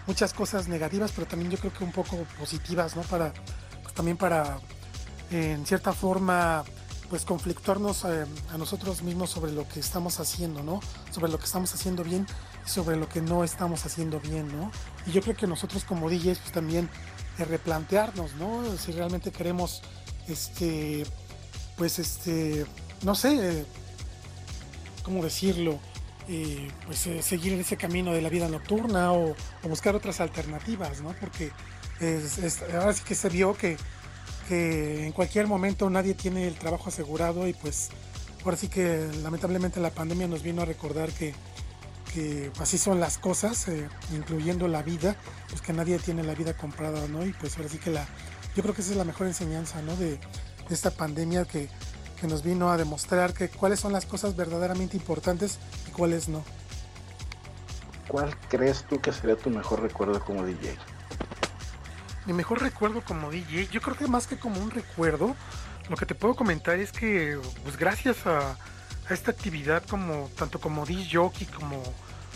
muchas 0.06 0.32
cosas 0.32 0.68
negativas, 0.68 1.12
pero 1.12 1.26
también 1.26 1.50
yo 1.50 1.58
creo 1.58 1.72
que 1.72 1.84
un 1.84 1.92
poco 1.92 2.16
positivas, 2.38 2.96
¿no? 2.96 3.02
Para, 3.02 3.32
pues 3.82 3.94
también 3.94 4.16
para, 4.16 4.60
en 5.30 5.66
cierta 5.66 5.92
forma, 5.92 6.64
pues 7.08 7.24
conflictuarnos 7.24 8.04
eh, 8.04 8.24
a 8.52 8.58
nosotros 8.58 9.02
mismos 9.02 9.30
sobre 9.30 9.52
lo 9.52 9.66
que 9.68 9.80
estamos 9.80 10.20
haciendo, 10.20 10.62
¿no? 10.62 10.80
Sobre 11.10 11.30
lo 11.30 11.38
que 11.38 11.44
estamos 11.44 11.74
haciendo 11.74 12.04
bien 12.04 12.26
y 12.64 12.68
sobre 12.68 12.96
lo 12.96 13.08
que 13.08 13.20
no 13.20 13.42
estamos 13.42 13.84
haciendo 13.84 14.20
bien, 14.20 14.46
¿no? 14.56 14.70
Y 15.06 15.12
yo 15.12 15.20
creo 15.20 15.36
que 15.36 15.48
nosotros 15.48 15.84
como 15.84 16.08
DJs, 16.08 16.38
pues 16.38 16.52
también 16.52 16.88
replantearnos, 17.44 18.34
¿no? 18.34 18.62
Si 18.76 18.92
realmente 18.92 19.30
queremos, 19.30 19.82
este, 20.28 21.04
pues 21.76 21.98
este, 21.98 22.66
no 23.02 23.14
sé, 23.14 23.64
cómo 25.02 25.22
decirlo, 25.22 25.78
eh, 26.28 26.70
pues 26.86 27.06
eh, 27.06 27.22
seguir 27.22 27.54
ese 27.54 27.76
camino 27.76 28.12
de 28.12 28.22
la 28.22 28.28
vida 28.28 28.48
nocturna 28.48 29.12
o, 29.12 29.34
buscar 29.64 29.96
otras 29.96 30.20
alternativas, 30.20 31.00
¿no? 31.00 31.14
Porque 31.20 31.50
ahora 32.72 32.92
sí 32.92 33.02
que 33.04 33.14
se 33.14 33.28
vio 33.28 33.54
que, 33.54 33.76
en 34.48 35.12
cualquier 35.12 35.46
momento 35.46 35.88
nadie 35.90 36.14
tiene 36.14 36.48
el 36.48 36.54
trabajo 36.54 36.88
asegurado 36.88 37.46
y 37.46 37.52
pues 37.52 37.90
ahora 38.44 38.56
sí 38.56 38.66
que 38.68 39.08
lamentablemente 39.22 39.78
la 39.78 39.90
pandemia 39.90 40.26
nos 40.26 40.42
vino 40.42 40.62
a 40.62 40.64
recordar 40.64 41.10
que, 41.12 41.34
así 42.58 42.78
son 42.78 43.00
las 43.00 43.18
cosas, 43.18 43.68
eh, 43.68 43.88
incluyendo 44.12 44.68
la 44.68 44.82
vida, 44.82 45.16
pues 45.48 45.60
que 45.60 45.72
nadie 45.72 45.98
tiene 45.98 46.22
la 46.22 46.34
vida 46.34 46.56
comprada, 46.56 47.06
¿no? 47.08 47.24
Y 47.24 47.32
pues 47.32 47.56
ahora 47.56 47.68
sí 47.68 47.78
que 47.78 47.90
la, 47.90 48.06
yo 48.54 48.62
creo 48.62 48.74
que 48.74 48.82
esa 48.82 48.92
es 48.92 48.96
la 48.96 49.04
mejor 49.04 49.26
enseñanza, 49.26 49.80
¿no? 49.82 49.96
De, 49.96 50.18
esta 50.70 50.92
pandemia 50.92 51.46
que, 51.46 51.68
nos 52.28 52.44
vino 52.44 52.70
a 52.70 52.76
demostrar 52.76 53.32
que 53.32 53.48
cuáles 53.48 53.80
son 53.80 53.92
las 53.92 54.04
cosas 54.04 54.36
verdaderamente 54.36 54.96
importantes 54.96 55.58
y 55.88 55.90
cuáles 55.90 56.28
no. 56.28 56.44
¿Cuál 58.06 58.36
crees 58.48 58.84
tú 58.84 59.00
que 59.00 59.10
sería 59.10 59.36
tu 59.36 59.48
mejor 59.48 59.80
recuerdo 59.80 60.22
como 60.22 60.44
DJ? 60.44 60.76
Mi 62.26 62.34
mejor 62.34 62.60
recuerdo 62.60 63.02
como 63.02 63.30
DJ, 63.30 63.68
yo 63.68 63.80
creo 63.80 63.96
que 63.96 64.06
más 64.06 64.26
que 64.26 64.38
como 64.38 64.60
un 64.60 64.70
recuerdo, 64.70 65.34
lo 65.88 65.96
que 65.96 66.06
te 66.06 66.14
puedo 66.14 66.36
comentar 66.36 66.78
es 66.78 66.92
que, 66.92 67.40
pues 67.64 67.78
gracias 67.78 68.24
a, 68.26 68.56
esta 69.14 69.30
actividad 69.30 69.82
como 69.86 70.30
tanto 70.36 70.60
como 70.60 70.86
DJ 70.86 71.08
jockey 71.12 71.46
como 71.46 71.82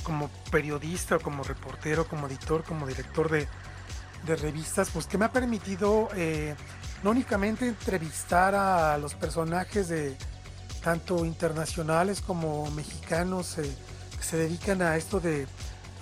como 0.05 0.29
periodista, 0.51 1.19
como 1.19 1.43
reportero, 1.43 2.07
como 2.07 2.27
editor, 2.27 2.63
como 2.63 2.87
director 2.87 3.31
de, 3.31 3.49
de 4.27 4.37
revistas, 4.37 4.91
pues 4.91 5.07
que 5.07 5.19
me 5.19 5.25
ha 5.25 5.33
permitido 5.33 6.11
eh, 6.15 6.55
no 7.03 7.11
únicamente 7.11 7.67
entrevistar 7.67 8.55
a 8.55 8.97
los 8.99 9.15
personajes 9.15 9.89
de 9.89 10.17
tanto 10.83 11.25
internacionales 11.25 12.21
como 12.21 12.71
mexicanos 12.71 13.59
eh, 13.59 13.77
que 14.17 14.23
se 14.23 14.37
dedican 14.37 14.83
a 14.83 14.97
esto 14.97 15.19
de 15.19 15.47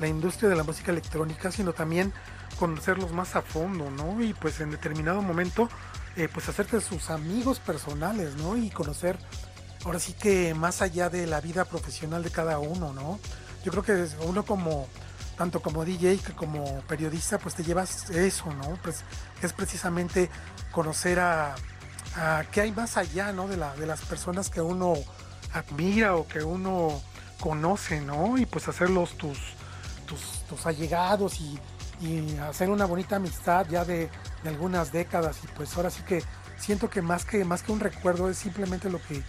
la 0.01 0.09
industria 0.09 0.49
de 0.49 0.57
la 0.57 0.65
música 0.65 0.91
electrónica, 0.91 1.53
sino 1.53 1.73
también 1.73 2.13
conocerlos 2.59 3.13
más 3.13 3.37
a 3.37 3.43
fondo, 3.43 3.91
¿no? 3.91 4.21
Y 4.23 4.35
pues 4.35 4.61
en 4.61 4.71
determinado 4.71 5.23
momento, 5.23 5.69
eh, 6.17 6.29
pues 6.33 6.49
hacerte 6.49 6.81
sus 6.81 7.11
amigos 7.11 7.61
personales, 7.61 8.35
¿no? 8.37 8.57
Y 8.57 8.71
conocer, 8.71 9.19
ahora 9.85 9.99
sí 9.99 10.13
que 10.13 10.55
más 10.55 10.83
allá 10.83 11.09
de 11.09 11.27
la 11.27 11.41
vida 11.41 11.65
profesional 11.65 12.23
de 12.23 12.31
cada 12.31 12.59
uno, 12.59 12.93
¿no? 12.93 13.19
Yo 13.65 13.71
creo 13.71 13.83
que 13.83 14.07
uno 14.27 14.45
como 14.45 14.89
tanto 15.37 15.61
como 15.61 15.85
DJ 15.85 16.19
que 16.19 16.33
como 16.35 16.81
periodista, 16.83 17.39
pues 17.39 17.55
te 17.55 17.65
llevas 17.65 18.11
eso, 18.11 18.53
¿no? 18.55 18.77
Pues 18.83 19.03
es 19.43 19.53
precisamente 19.53 20.31
conocer 20.71 21.19
a, 21.21 21.55
qué 22.51 22.61
hay 22.61 22.73
más 22.73 22.97
allá, 22.97 23.33
¿no? 23.33 23.49
De, 23.49 23.57
la, 23.57 23.75
de 23.77 23.87
las 23.87 24.03
personas 24.03 24.51
que 24.51 24.61
uno 24.61 24.95
admira 25.53 26.17
o 26.17 26.27
que 26.27 26.43
uno 26.43 27.01
conoce, 27.41 28.01
¿no? 28.01 28.39
Y 28.39 28.47
pues 28.47 28.69
hacerlos 28.69 29.17
tus, 29.17 29.39
tus, 30.49 30.67
allegados 30.67 31.41
y, 31.41 31.59
hacer 32.49 32.69
una 32.69 32.85
bonita 32.85 33.17
amistad 33.17 33.67
ya 33.71 33.85
de, 33.85 34.11
algunas 34.45 34.93
décadas. 34.93 35.39
Y 35.45 35.47
pues 35.49 35.77
ahora 35.77 35.89
sí 35.91 36.03
que 36.03 36.23
siento 36.59 36.91
que 36.91 37.01
más 37.01 37.25
que, 37.25 37.45
más 37.45 37.63
que 37.63 37.73
un 37.73 37.81
recuerdo 37.81 38.29
es 38.29 38.39
simplemente 38.39 38.91
lo 38.91 39.01
que, 39.03 39.23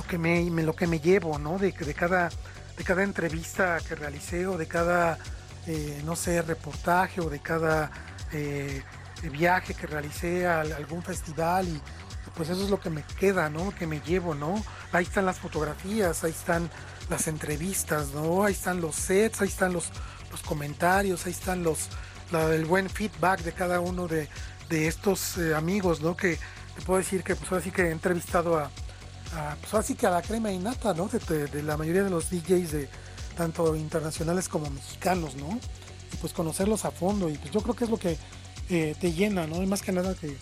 lo 0.00 0.06
que, 0.06 0.16
me, 0.16 0.62
lo 0.62 0.74
que 0.74 0.86
me 0.86 0.98
llevo, 0.98 1.38
¿no? 1.38 1.58
De, 1.58 1.72
de, 1.72 1.94
cada, 1.94 2.30
de 2.76 2.84
cada 2.84 3.02
entrevista 3.02 3.78
que 3.86 3.94
realicé 3.94 4.46
o 4.46 4.56
de 4.56 4.66
cada 4.66 5.18
eh, 5.66 6.00
no 6.06 6.16
sé, 6.16 6.40
reportaje 6.40 7.20
o 7.20 7.28
de 7.28 7.40
cada 7.40 7.90
eh, 8.32 8.82
viaje 9.30 9.74
que 9.74 9.86
realicé 9.86 10.46
a, 10.46 10.62
algún 10.62 11.02
festival 11.02 11.68
y 11.68 11.80
pues 12.34 12.48
eso 12.48 12.64
es 12.64 12.70
lo 12.70 12.80
que 12.80 12.88
me 12.88 13.02
queda, 13.18 13.50
¿no? 13.50 13.74
Que 13.74 13.86
me 13.86 14.00
llevo, 14.00 14.34
¿no? 14.34 14.64
Ahí 14.92 15.04
están 15.04 15.26
las 15.26 15.38
fotografías, 15.38 16.24
ahí 16.24 16.30
están 16.30 16.70
las 17.10 17.28
entrevistas, 17.28 18.08
¿no? 18.14 18.44
Ahí 18.44 18.54
están 18.54 18.80
los 18.80 18.94
sets, 18.94 19.42
ahí 19.42 19.48
están 19.48 19.74
los, 19.74 19.90
los 20.30 20.40
comentarios, 20.40 21.26
ahí 21.26 21.32
están 21.32 21.62
los 21.62 21.90
el 22.32 22.64
buen 22.64 22.88
feedback 22.88 23.40
de 23.42 23.52
cada 23.52 23.80
uno 23.80 24.06
de, 24.06 24.28
estos 24.70 25.36
eh, 25.36 25.54
amigos, 25.54 26.00
¿no? 26.00 26.16
Que 26.16 26.38
te 26.76 26.82
puedo 26.86 26.98
decir 26.98 27.22
que 27.22 27.34
pues 27.34 27.50
ahora 27.52 27.62
sí 27.62 27.70
que 27.70 27.82
he 27.82 27.90
entrevistado 27.90 28.56
a, 28.56 28.70
pues 29.60 29.72
ahora 29.72 29.86
sí 29.86 29.94
que 29.94 30.06
a 30.06 30.10
la 30.10 30.22
crema 30.22 30.50
innata, 30.50 30.94
¿no? 30.94 31.08
de 31.08 31.62
la 31.62 31.76
mayoría 31.76 32.02
de 32.02 32.10
los 32.10 32.30
DJs 32.30 32.72
de, 32.72 32.88
tanto 33.40 33.74
internacionales 33.74 34.48
como 34.48 34.68
mexicanos, 34.70 35.34
¿no? 35.36 35.58
Y 36.12 36.16
pues 36.16 36.32
conocerlos 36.32 36.84
a 36.84 36.90
fondo 36.90 37.30
y 37.30 37.38
pues 37.38 37.50
yo 37.52 37.60
creo 37.62 37.74
que 37.74 37.84
es 37.84 37.90
lo 37.90 37.96
que 37.96 38.18
eh, 38.68 38.94
te 39.00 39.12
llena, 39.12 39.46
¿no? 39.46 39.62
Y 39.62 39.66
más 39.66 39.80
que 39.80 39.92
nada 39.92 40.14
que, 40.14 40.36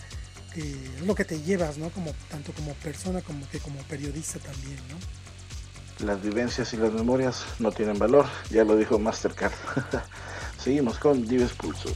es 0.55 1.01
lo 1.05 1.15
que 1.15 1.23
te 1.23 1.41
llevas, 1.41 1.77
¿no? 1.77 1.89
Como, 1.91 2.11
tanto 2.29 2.51
como 2.51 2.73
persona 2.73 3.21
como 3.21 3.47
que 3.49 3.59
como 3.59 3.79
periodista 3.83 4.39
también. 4.39 4.79
Las 5.99 6.21
vivencias 6.21 6.73
y 6.73 6.77
las 6.77 6.91
memorias 6.91 7.45
no 7.59 7.71
tienen 7.71 7.97
valor, 7.97 8.25
ya 8.49 8.63
lo 8.63 8.75
dijo 8.75 8.99
Mastercard. 8.99 9.53
Seguimos 10.61 10.97
con 10.99 11.25
Dives 11.25 11.53
Pulso. 11.53 11.89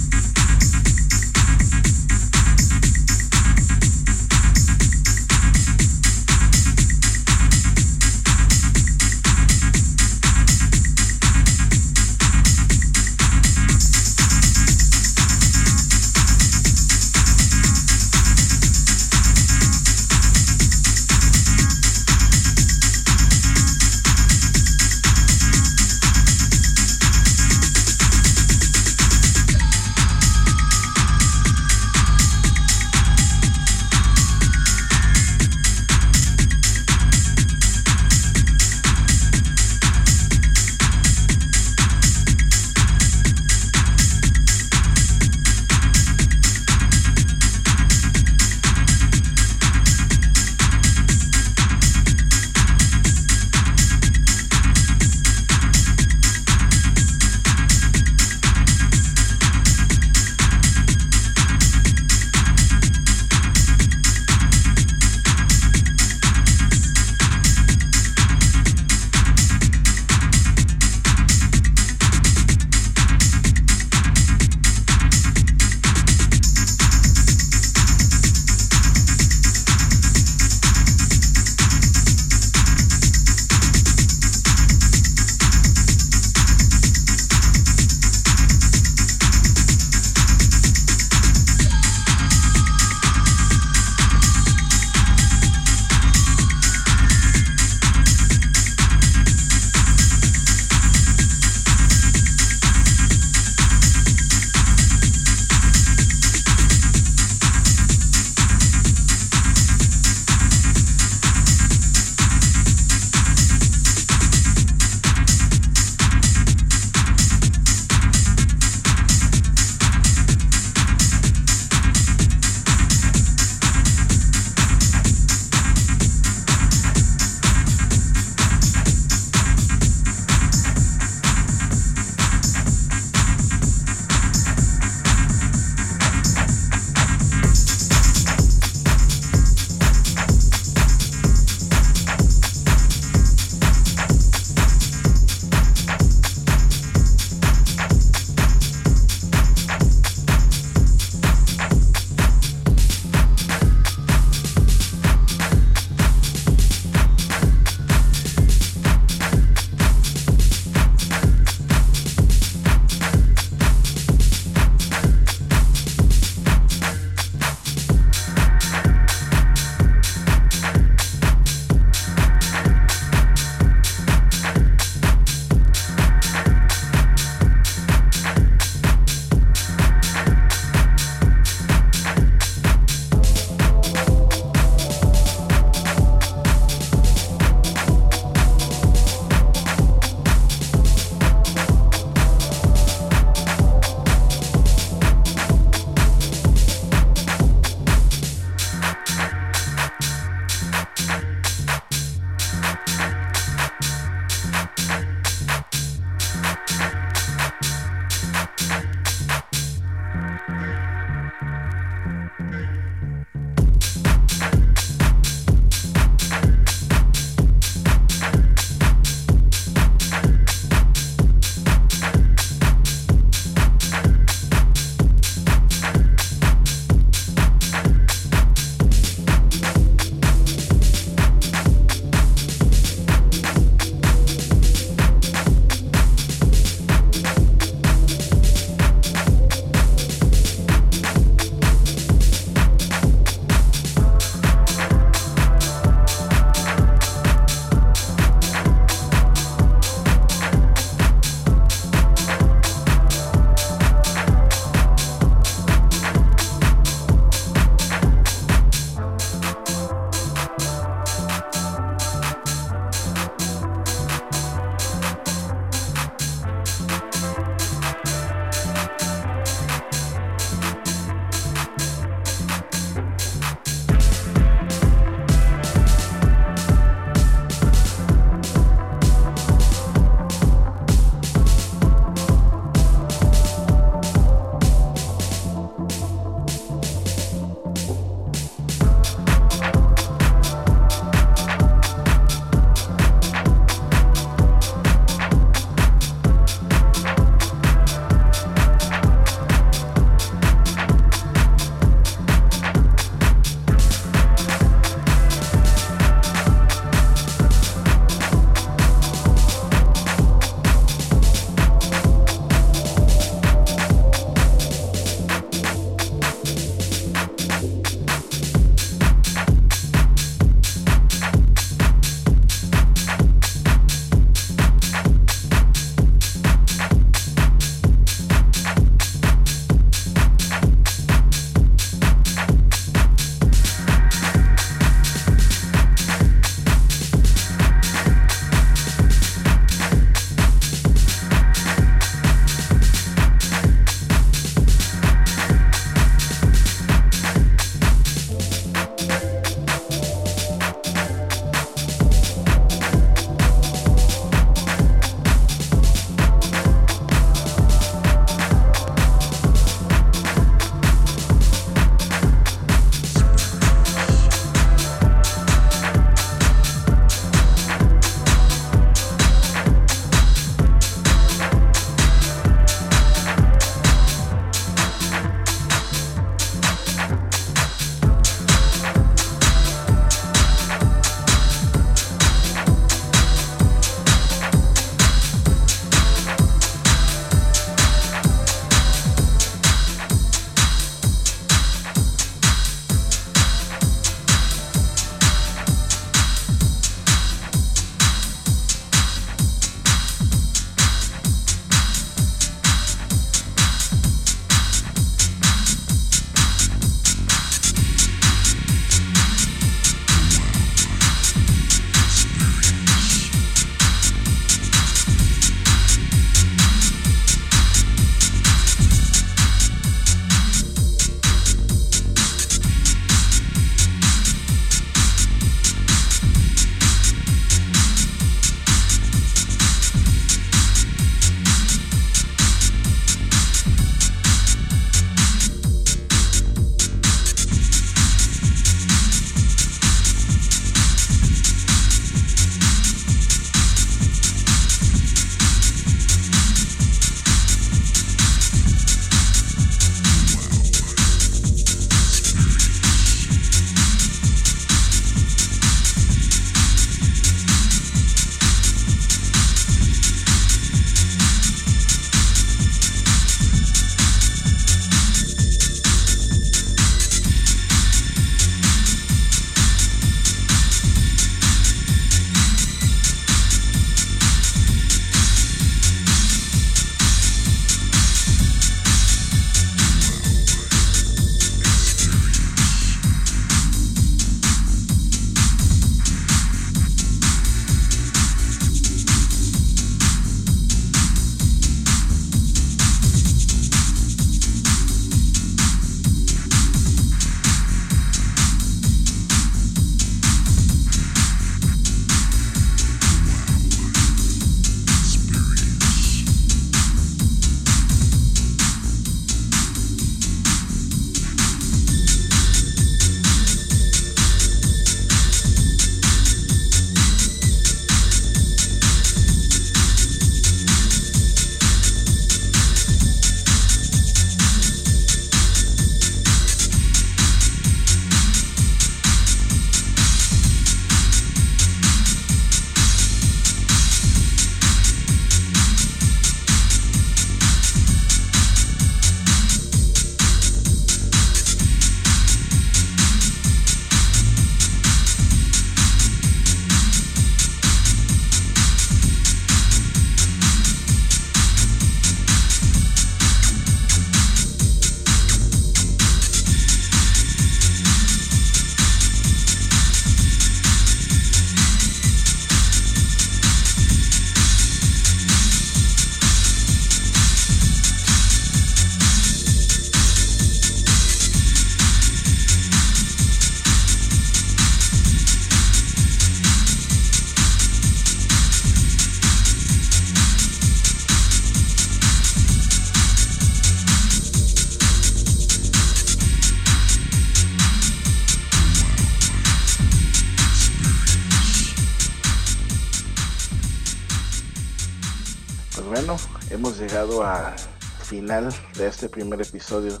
Llegado 596.78 597.24
al 597.24 597.54
final 598.02 598.54
de 598.76 598.86
este 598.86 599.08
primer 599.08 599.40
episodio 599.40 600.00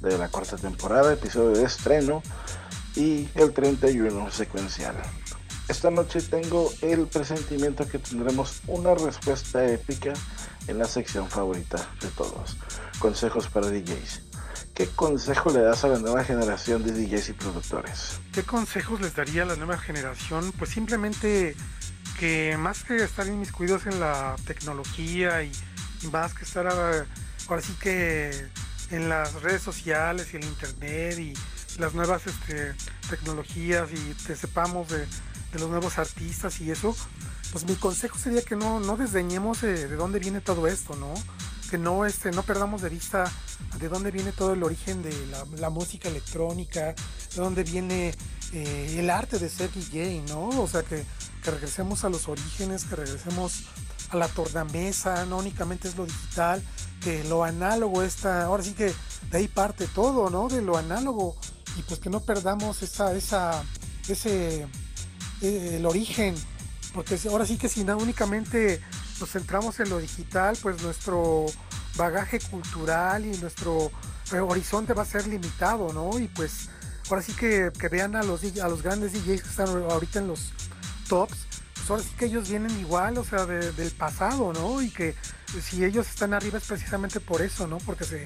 de 0.00 0.18
la 0.18 0.28
cuarta 0.28 0.56
temporada, 0.56 1.12
episodio 1.12 1.56
de 1.56 1.64
estreno 1.64 2.22
y 2.94 3.28
el 3.34 3.52
31 3.52 4.30
secuencial. 4.30 4.94
Esta 5.68 5.90
noche 5.90 6.20
tengo 6.22 6.72
el 6.82 7.06
presentimiento 7.06 7.88
que 7.88 7.98
tendremos 7.98 8.60
una 8.66 8.94
respuesta 8.94 9.66
épica 9.66 10.12
en 10.68 10.78
la 10.78 10.86
sección 10.86 11.28
favorita 11.28 11.78
de 12.00 12.08
todos, 12.08 12.56
consejos 12.98 13.48
para 13.48 13.68
DJs. 13.68 14.22
¿Qué 14.74 14.86
consejo 14.88 15.50
le 15.50 15.60
das 15.60 15.84
a 15.84 15.88
la 15.88 15.98
nueva 15.98 16.22
generación 16.24 16.84
de 16.84 16.92
DJs 16.92 17.30
y 17.30 17.32
productores? 17.32 18.20
¿Qué 18.32 18.42
consejos 18.42 19.00
les 19.00 19.14
daría 19.14 19.42
a 19.42 19.46
la 19.46 19.56
nueva 19.56 19.78
generación? 19.78 20.52
Pues 20.58 20.70
simplemente 20.70 21.56
que 22.18 22.56
más 22.58 22.84
que 22.84 22.96
estar 22.96 23.26
inmiscuidos 23.26 23.86
en 23.86 24.00
la 24.00 24.36
tecnología 24.46 25.42
y, 25.42 25.52
más 26.12 26.34
que 26.34 26.44
estar 26.44 26.66
ahora, 26.66 27.06
sí 27.62 27.74
que 27.80 28.48
en 28.90 29.08
las 29.08 29.34
redes 29.42 29.62
sociales 29.62 30.28
y 30.32 30.36
el 30.36 30.44
internet 30.44 31.18
y 31.18 31.34
las 31.78 31.94
nuevas 31.94 32.26
este, 32.26 32.74
tecnologías 33.08 33.90
y 33.92 34.14
te 34.26 34.36
sepamos 34.36 34.88
de, 34.88 35.06
los 35.58 35.70
nuevos 35.70 35.98
artistas 35.98 36.60
y 36.60 36.70
eso, 36.70 36.94
pues 37.50 37.64
mi 37.64 37.76
consejo 37.76 38.18
sería 38.18 38.42
que 38.42 38.56
no, 38.56 38.78
no 38.78 38.98
desdeñemos 38.98 39.62
de, 39.62 39.88
dónde 39.88 40.18
viene 40.18 40.42
todo 40.42 40.66
esto, 40.66 40.94
¿no? 40.96 41.14
Que 41.70 41.78
no, 41.78 42.04
este, 42.04 42.30
no 42.30 42.42
perdamos 42.42 42.82
de 42.82 42.90
vista 42.90 43.30
de 43.78 43.88
dónde 43.88 44.10
viene 44.10 44.32
todo 44.32 44.52
el 44.52 44.62
origen 44.62 45.02
de 45.02 45.14
la, 45.58 45.70
música 45.70 46.08
electrónica, 46.08 46.94
de 47.34 47.36
dónde 47.36 47.62
viene 47.64 48.14
eh, 48.52 48.96
el 48.98 49.08
arte 49.08 49.38
de 49.38 49.48
ser 49.48 49.72
DJ, 49.72 50.24
¿no? 50.28 50.48
O 50.48 50.68
sea, 50.68 50.82
que, 50.82 51.04
que 51.46 51.52
regresemos 51.52 52.04
a 52.04 52.08
los 52.08 52.26
orígenes, 52.26 52.84
que 52.86 52.96
regresemos 52.96 53.62
a 54.10 54.16
la 54.16 54.26
tornamesa, 54.26 55.24
no 55.26 55.38
únicamente 55.38 55.86
es 55.86 55.96
lo 55.96 56.04
digital, 56.04 56.60
que 57.00 57.22
lo 57.22 57.44
análogo 57.44 58.02
está, 58.02 58.46
ahora 58.46 58.64
sí 58.64 58.72
que 58.72 58.92
de 59.30 59.38
ahí 59.38 59.46
parte 59.46 59.86
todo, 59.86 60.28
¿no? 60.28 60.48
De 60.48 60.60
lo 60.60 60.76
análogo 60.76 61.36
y 61.78 61.82
pues 61.82 62.00
que 62.00 62.10
no 62.10 62.18
perdamos 62.18 62.82
esa, 62.82 63.14
esa, 63.14 63.62
ese, 64.08 64.66
eh, 65.40 65.76
el 65.76 65.86
origen, 65.86 66.34
porque 66.92 67.16
ahora 67.30 67.46
sí 67.46 67.58
que 67.58 67.68
si 67.68 67.84
no 67.84 67.96
únicamente 67.96 68.82
nos 69.20 69.30
centramos 69.30 69.78
en 69.78 69.90
lo 69.90 69.98
digital, 69.98 70.58
pues 70.60 70.82
nuestro 70.82 71.46
bagaje 71.94 72.40
cultural 72.40 73.24
y 73.24 73.38
nuestro 73.38 73.92
horizonte 74.32 74.94
va 74.94 75.02
a 75.02 75.06
ser 75.06 75.28
limitado, 75.28 75.92
¿no? 75.92 76.18
Y 76.18 76.26
pues 76.26 76.70
ahora 77.08 77.22
sí 77.22 77.34
que, 77.34 77.70
que 77.78 77.88
vean 77.88 78.16
a 78.16 78.24
los, 78.24 78.42
a 78.60 78.66
los 78.66 78.82
grandes 78.82 79.12
DJs 79.12 79.42
que 79.42 79.48
están 79.48 79.68
ahorita 79.68 80.18
en 80.18 80.26
los 80.26 80.50
tops, 81.08 81.46
pues 81.86 82.06
que 82.18 82.26
ellos 82.26 82.48
vienen 82.48 82.78
igual, 82.80 83.16
o 83.18 83.24
sea, 83.24 83.46
del 83.46 83.90
pasado, 83.92 84.52
¿no? 84.52 84.82
Y 84.82 84.90
que 84.90 85.14
si 85.62 85.84
ellos 85.84 86.08
están 86.08 86.34
arriba 86.34 86.58
es 86.58 86.64
precisamente 86.64 87.20
por 87.20 87.42
eso, 87.42 87.66
¿no? 87.66 87.78
Porque 87.78 88.04
se, 88.04 88.24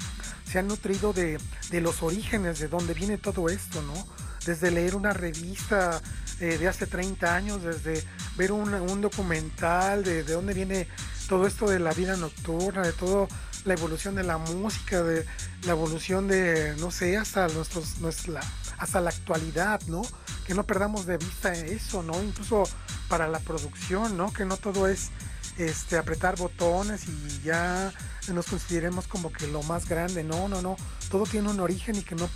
se 0.51 0.59
han 0.59 0.66
nutrido 0.66 1.12
de, 1.12 1.39
los 1.73 2.02
orígenes, 2.02 2.59
de 2.59 2.69
dónde 2.69 2.94
viene 2.94 3.19
todo 3.19 3.48
esto, 3.48 3.82
¿no? 3.82 4.07
Desde 4.47 4.70
leer 4.70 4.97
una 4.97 5.12
revista 5.12 6.01
eh, 6.40 6.57
de 6.59 6.69
hace 6.69 6.86
30 6.86 7.35
años, 7.35 7.62
desde 7.62 8.02
ver 8.36 8.52
un, 8.52 9.01
documental 9.01 10.05
de, 10.05 10.23
de 10.24 10.32
dónde 10.32 10.55
viene 10.55 10.89
todo 11.28 11.47
esto 11.47 11.69
de 11.69 11.78
la 11.78 11.93
vida 11.93 12.16
nocturna, 12.16 12.82
de 12.82 12.93
todo 12.93 13.28
la 13.65 13.74
evolución 13.74 14.15
de 14.15 14.24
la 14.24 14.39
música, 14.39 15.02
de 15.02 15.27
la 15.65 15.73
evolución 15.73 16.28
de, 16.28 16.74
no 16.78 16.90
sé, 16.90 17.16
hasta 17.16 17.48
nuestros, 17.48 17.98
nuestra, 17.98 18.40
hasta 18.78 19.01
la 19.01 19.11
actualidad, 19.11 19.81
¿no? 19.86 20.02
Que 20.51 20.56
no 20.56 20.66
perdamos 20.66 21.06
de 21.06 21.16
vista 21.16 21.52
eso, 21.52 22.02
¿no? 22.02 22.20
Incluso 22.20 22.64
para 23.09 23.28
la 23.28 23.39
producción, 23.39 24.16
¿no? 24.16 24.32
Que 24.32 24.44
no 24.44 24.56
todo 24.56 24.89
es 24.89 25.10
este, 25.59 25.97
apretar 25.97 26.36
botones 26.36 27.05
y 27.06 27.43
ya 27.44 27.93
nos 28.35 28.47
consideremos 28.47 29.06
como 29.06 29.31
que 29.31 29.47
lo 29.47 29.62
más 29.62 29.89
grande. 29.89 30.24
No, 30.24 30.48
no, 30.48 30.60
no. 30.60 30.74
Todo 31.09 31.22
tiene 31.22 31.51
un 31.51 31.60
origen 31.60 31.94
y 31.94 32.02
que 32.02 32.16
no 32.16 32.28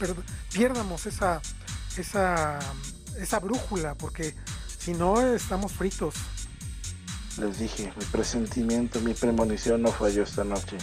pierdamos 0.53 1.07
esa, 1.07 1.43
esa, 1.97 2.61
esa 3.19 3.41
brújula, 3.41 3.97
porque 3.97 4.33
si 4.79 4.93
no 4.95 5.21
estamos 5.21 5.73
fritos. 5.73 6.15
Les 7.41 7.59
dije, 7.59 7.93
mi 7.99 8.05
presentimiento, 8.05 9.01
mi 9.01 9.15
premonición 9.15 9.83
no 9.83 9.91
falló 9.91 10.23
esta 10.23 10.45
noche. 10.45 10.77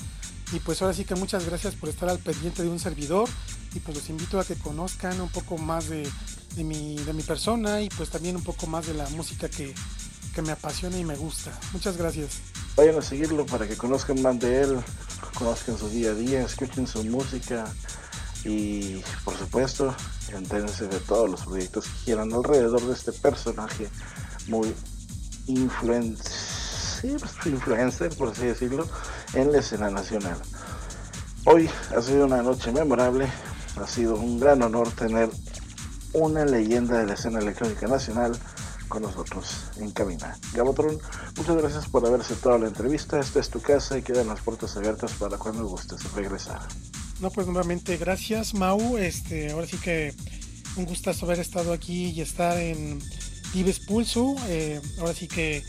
Y 0.53 0.61
pues 0.61 0.81
ahora 0.81 0.95
sí 0.95 1.05
que 1.05 1.15
muchas 1.15 1.45
gracias 1.45 1.75
por 1.75 1.89
estar 1.89 2.09
al 2.09 2.19
pendiente 2.19 2.63
de 2.63 2.69
un 2.69 2.79
servidor. 2.79 3.29
Y 3.75 3.81
pues 3.81 3.97
los 3.97 4.09
invito 4.09 4.41
a 4.41 4.45
que 4.45 4.55
conozcan 4.55 5.21
un 5.21 5.29
poco 5.29 5.59
más 5.59 5.89
de, 5.89 6.09
mi, 6.57 6.97
de 6.97 7.13
mi 7.13 7.23
persona 7.23 7.83
y 7.83 7.89
pues 7.91 8.11
también 8.11 8.37
un 8.37 8.43
poco 8.43 8.67
más 8.67 8.87
de 8.87 8.95
la 8.95 9.09
música 9.11 9.49
que, 9.49 9.75
que 10.35 10.43
me 10.43 10.53
apasiona 10.53 10.99
y 10.99 11.05
me 11.05 11.17
gusta. 11.17 11.51
Muchas 11.73 11.97
gracias. 11.97 12.41
Vayan 12.77 12.99
a 12.99 13.03
seguirlo 13.03 13.45
para 13.47 13.67
que 13.67 13.77
conozcan 13.77 14.21
más 14.23 14.39
de 14.39 14.63
él, 14.63 14.79
conozcan 15.35 15.79
su 15.79 15.89
día 15.89 16.11
a 16.11 16.15
día, 16.15 16.43
escuchen 16.43 16.87
su 16.87 17.03
música 17.05 17.67
y 18.45 19.01
por 19.25 19.37
supuesto 19.37 19.95
entérense 20.33 20.87
de 20.87 21.01
todos 21.01 21.29
los 21.31 21.41
proyectos 21.43 21.87
que 21.87 22.05
quieran 22.05 22.33
alrededor 22.33 22.83
de 22.83 22.93
este 22.93 23.13
personaje 23.13 23.89
muy 24.47 24.75
influencer, 25.47 27.21
influencer, 27.47 28.11
por 28.17 28.31
así 28.31 28.47
decirlo, 28.47 28.87
en 29.35 29.53
la 29.53 29.59
escena 29.59 29.91
nacional. 29.91 30.39
Hoy 31.45 31.71
ha 31.97 32.03
sido 32.03 32.27
una 32.27 32.43
noche 32.43 32.73
memorable, 32.73 33.29
ha 33.77 33.87
sido 33.87 34.17
un 34.17 34.41
gran 34.41 34.63
honor 34.63 34.91
tener 34.91 35.31
una 36.13 36.45
leyenda 36.45 36.99
de 36.99 37.07
la 37.07 37.15
escena 37.15 37.39
electrónica 37.39 37.87
nacional 37.87 38.37
con 38.89 39.03
nosotros 39.03 39.65
en 39.77 39.91
cabina. 39.91 40.37
Gabotron, 40.55 40.99
muchas 41.37 41.57
gracias 41.57 41.89
por 41.89 42.07
haber 42.07 42.21
aceptado 42.21 42.59
la 42.59 42.69
entrevista. 42.69 43.21
Esta 43.21 43.41
es 43.41 43.51
tu 43.51 43.61
casa 43.61 43.99
y 43.99 44.03
quedan 44.03 44.29
las 44.29 44.41
puertas 44.41 44.77
abiertas 44.77 45.13
para 45.13 45.39
cuando 45.39 45.67
gustes 45.67 46.13
regresar. 46.13 46.61
No, 47.21 47.31
pues 47.31 47.47
nuevamente 47.47 47.97
gracias, 47.97 48.55
Mau. 48.55 48.97
Este, 48.97 49.53
ahora 49.53 49.67
sí 49.67 49.79
que 49.79 50.15
un 50.77 50.85
gustazo 50.85 51.27
haber 51.27 51.41
estado 51.41 51.73
aquí 51.73 52.11
y 52.11 52.21
estar 52.21 52.59
en 52.59 53.01
Dives 53.57 53.79
Pulso. 53.81 54.37
Eh, 54.49 54.83
ahora 54.99 55.15
sí 55.15 55.29
que 55.29 55.65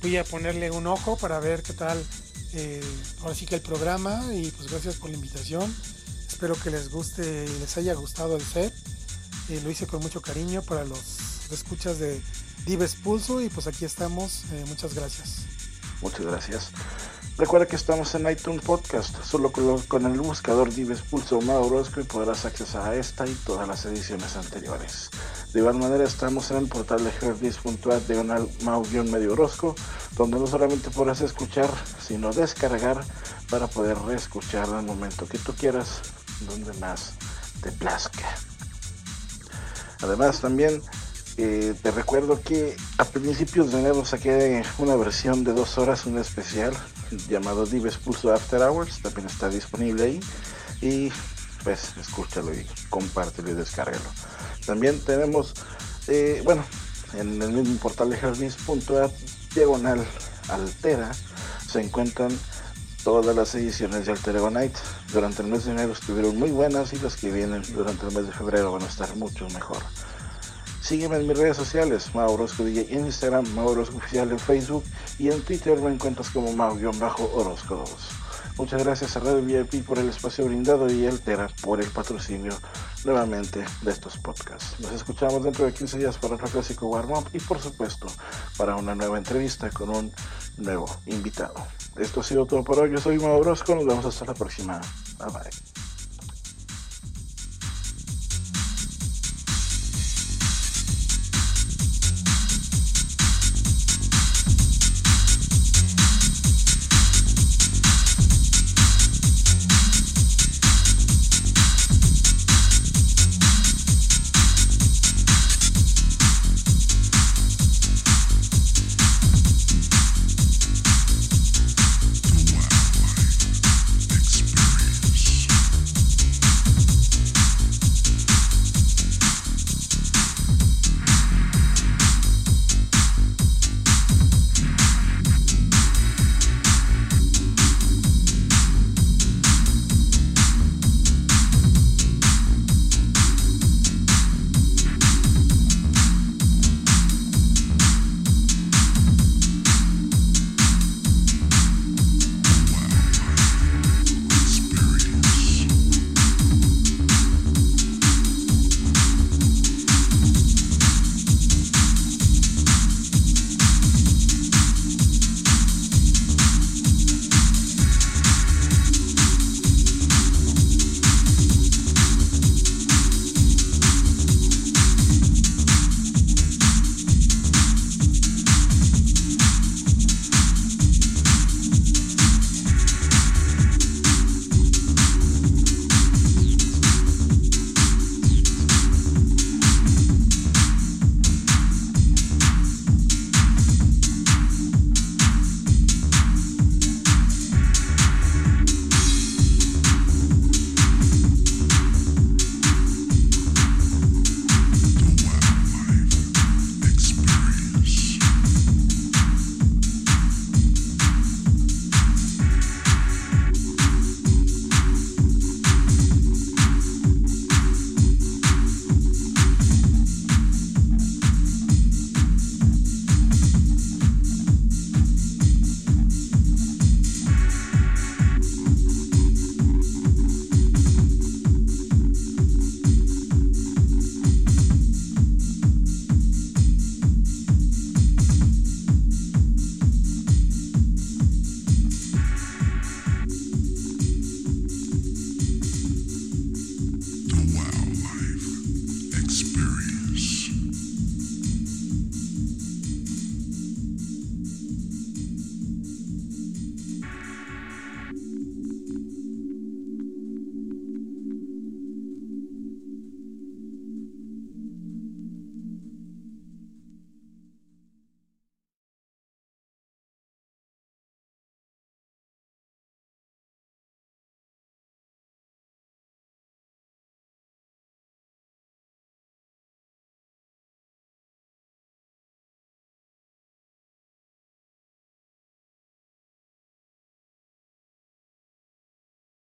voy 0.00 0.16
a 0.16 0.24
ponerle 0.24 0.70
un 0.70 0.86
ojo 0.86 1.18
para 1.18 1.38
ver 1.38 1.62
qué 1.62 1.74
tal. 1.74 2.02
Eh, 2.54 2.82
ahora 3.20 3.34
sí 3.34 3.44
que 3.44 3.56
el 3.56 3.60
programa 3.60 4.24
y 4.32 4.50
pues 4.52 4.70
gracias 4.70 4.94
por 4.94 5.10
la 5.10 5.16
invitación. 5.16 5.74
Espero 6.26 6.54
que 6.54 6.70
les 6.70 6.88
guste 6.88 7.44
y 7.44 7.60
les 7.60 7.76
haya 7.76 7.92
gustado 7.92 8.36
el 8.36 8.42
set. 8.42 8.72
Eh, 9.50 9.60
lo 9.62 9.70
hice 9.70 9.86
con 9.86 10.00
mucho 10.00 10.22
cariño 10.22 10.62
para 10.62 10.84
los 10.84 11.50
escuchas 11.50 11.98
de 11.98 12.22
Dives 12.64 12.94
Pulso 12.94 13.42
y 13.42 13.50
pues 13.50 13.66
aquí 13.66 13.84
estamos. 13.84 14.44
muchas 14.66 14.94
gracias. 14.94 15.55
Muchas 16.00 16.26
gracias. 16.26 16.72
Recuerda 17.38 17.66
que 17.66 17.76
estamos 17.76 18.14
en 18.14 18.30
iTunes 18.30 18.62
Podcast, 18.62 19.22
solo 19.22 19.52
con 19.52 20.06
el 20.06 20.20
buscador 20.20 20.72
Dives 20.72 21.02
Pulso 21.02 21.38
Maurosco 21.42 22.00
y 22.00 22.04
podrás 22.04 22.46
accesar 22.46 22.88
a 22.88 22.94
esta 22.94 23.26
y 23.26 23.34
todas 23.34 23.68
las 23.68 23.84
ediciones 23.84 24.36
anteriores. 24.36 25.10
De 25.52 25.60
igual 25.60 25.76
manera 25.76 26.04
estamos 26.04 26.50
en 26.50 26.56
el 26.56 26.66
portal 26.66 27.04
de 27.04 27.10
herdis.at 27.10 28.00
diagonal 28.08 28.48
mau-medio 28.62 29.34
Orozco, 29.34 29.76
donde 30.16 30.38
no 30.38 30.46
solamente 30.46 30.88
podrás 30.88 31.20
escuchar, 31.20 31.68
sino 32.00 32.32
descargar 32.32 33.04
para 33.50 33.66
poder 33.66 33.98
reescuchar 33.98 34.70
al 34.70 34.86
momento 34.86 35.28
que 35.28 35.38
tú 35.38 35.52
quieras, 35.52 36.00
donde 36.48 36.72
más 36.78 37.12
te 37.62 37.70
plazca. 37.70 38.34
Además 40.00 40.40
también 40.40 40.80
eh, 41.38 41.74
te 41.82 41.90
recuerdo 41.90 42.40
que 42.40 42.76
a 42.98 43.04
principios 43.04 43.72
de 43.72 43.80
enero 43.80 44.04
saqué 44.04 44.62
una 44.78 44.96
versión 44.96 45.44
de 45.44 45.52
dos 45.52 45.76
horas, 45.76 46.06
un 46.06 46.18
especial 46.18 46.72
llamado 47.28 47.66
Dives 47.66 47.98
Pulso 47.98 48.32
After 48.32 48.62
Hours, 48.62 49.02
también 49.02 49.26
está 49.26 49.48
disponible 49.48 50.04
ahí 50.04 50.20
y 50.80 51.12
pues 51.62 51.96
escúchalo 51.98 52.54
y 52.54 52.66
compártelo 52.88 53.50
y 53.50 53.54
descárgalo. 53.54 54.04
También 54.64 54.98
tenemos, 55.00 55.54
eh, 56.08 56.40
bueno, 56.44 56.64
en 57.14 57.42
el 57.42 57.50
mismo 57.50 57.76
portal 57.80 58.10
de 58.10 58.16
Hermes.at, 58.16 59.10
diagonal 59.54 60.06
altera, 60.48 61.12
se 61.68 61.80
encuentran 61.80 62.30
todas 63.04 63.36
las 63.36 63.54
ediciones 63.54 64.06
de 64.06 64.12
Alter 64.12 64.36
Ego 64.36 64.50
Night. 64.50 64.74
Durante 65.12 65.42
el 65.42 65.48
mes 65.48 65.64
de 65.64 65.72
enero 65.72 65.92
estuvieron 65.92 66.38
muy 66.38 66.50
buenas 66.50 66.92
y 66.92 66.98
las 66.98 67.16
que 67.16 67.30
vienen 67.30 67.62
durante 67.74 68.06
el 68.06 68.14
mes 68.14 68.26
de 68.26 68.32
febrero 68.32 68.72
van 68.72 68.82
a 68.82 68.86
estar 68.86 69.14
mucho 69.16 69.48
mejor. 69.50 69.82
Sígueme 70.86 71.16
en 71.16 71.26
mis 71.26 71.36
redes 71.36 71.56
sociales, 71.56 72.14
Maurosco 72.14 72.62
DJ 72.62 72.94
en 72.94 73.06
Instagram, 73.06 73.44
Maurosco 73.56 73.96
Oficial 73.96 74.30
en 74.30 74.38
Facebook 74.38 74.84
y 75.18 75.30
en 75.32 75.42
Twitter 75.42 75.80
me 75.80 75.92
encuentras 75.92 76.30
como 76.30 76.52
Mau-Orozco 76.52 77.74
2. 77.74 77.90
Muchas 78.56 78.84
gracias 78.84 79.16
a 79.16 79.20
Radio 79.20 79.42
VIP 79.42 79.84
por 79.84 79.98
el 79.98 80.08
espacio 80.08 80.44
brindado 80.44 80.88
y 80.88 81.04
Altera 81.04 81.48
por 81.60 81.82
el 81.82 81.90
patrocinio 81.90 82.52
nuevamente 83.04 83.64
de 83.82 83.90
estos 83.90 84.16
podcasts. 84.18 84.78
Nos 84.78 84.92
escuchamos 84.92 85.42
dentro 85.42 85.66
de 85.66 85.74
15 85.74 85.98
días 85.98 86.18
para 86.18 86.36
otro 86.36 86.46
clásico 86.46 86.86
Warm 86.86 87.10
Up 87.10 87.30
y 87.32 87.40
por 87.40 87.58
supuesto 87.58 88.06
para 88.56 88.76
una 88.76 88.94
nueva 88.94 89.18
entrevista 89.18 89.70
con 89.70 89.90
un 89.90 90.12
nuevo 90.56 90.88
invitado. 91.06 91.54
Esto 91.96 92.20
ha 92.20 92.22
sido 92.22 92.46
todo 92.46 92.62
por 92.62 92.78
hoy. 92.78 92.92
Yo 92.92 92.98
soy 92.98 93.18
Mau 93.18 93.40
Orozco. 93.40 93.74
Nos 93.74 93.86
vemos 93.86 94.06
hasta 94.06 94.24
la 94.24 94.34
próxima. 94.34 94.80
Bye 95.18 95.32
bye. 95.32 95.85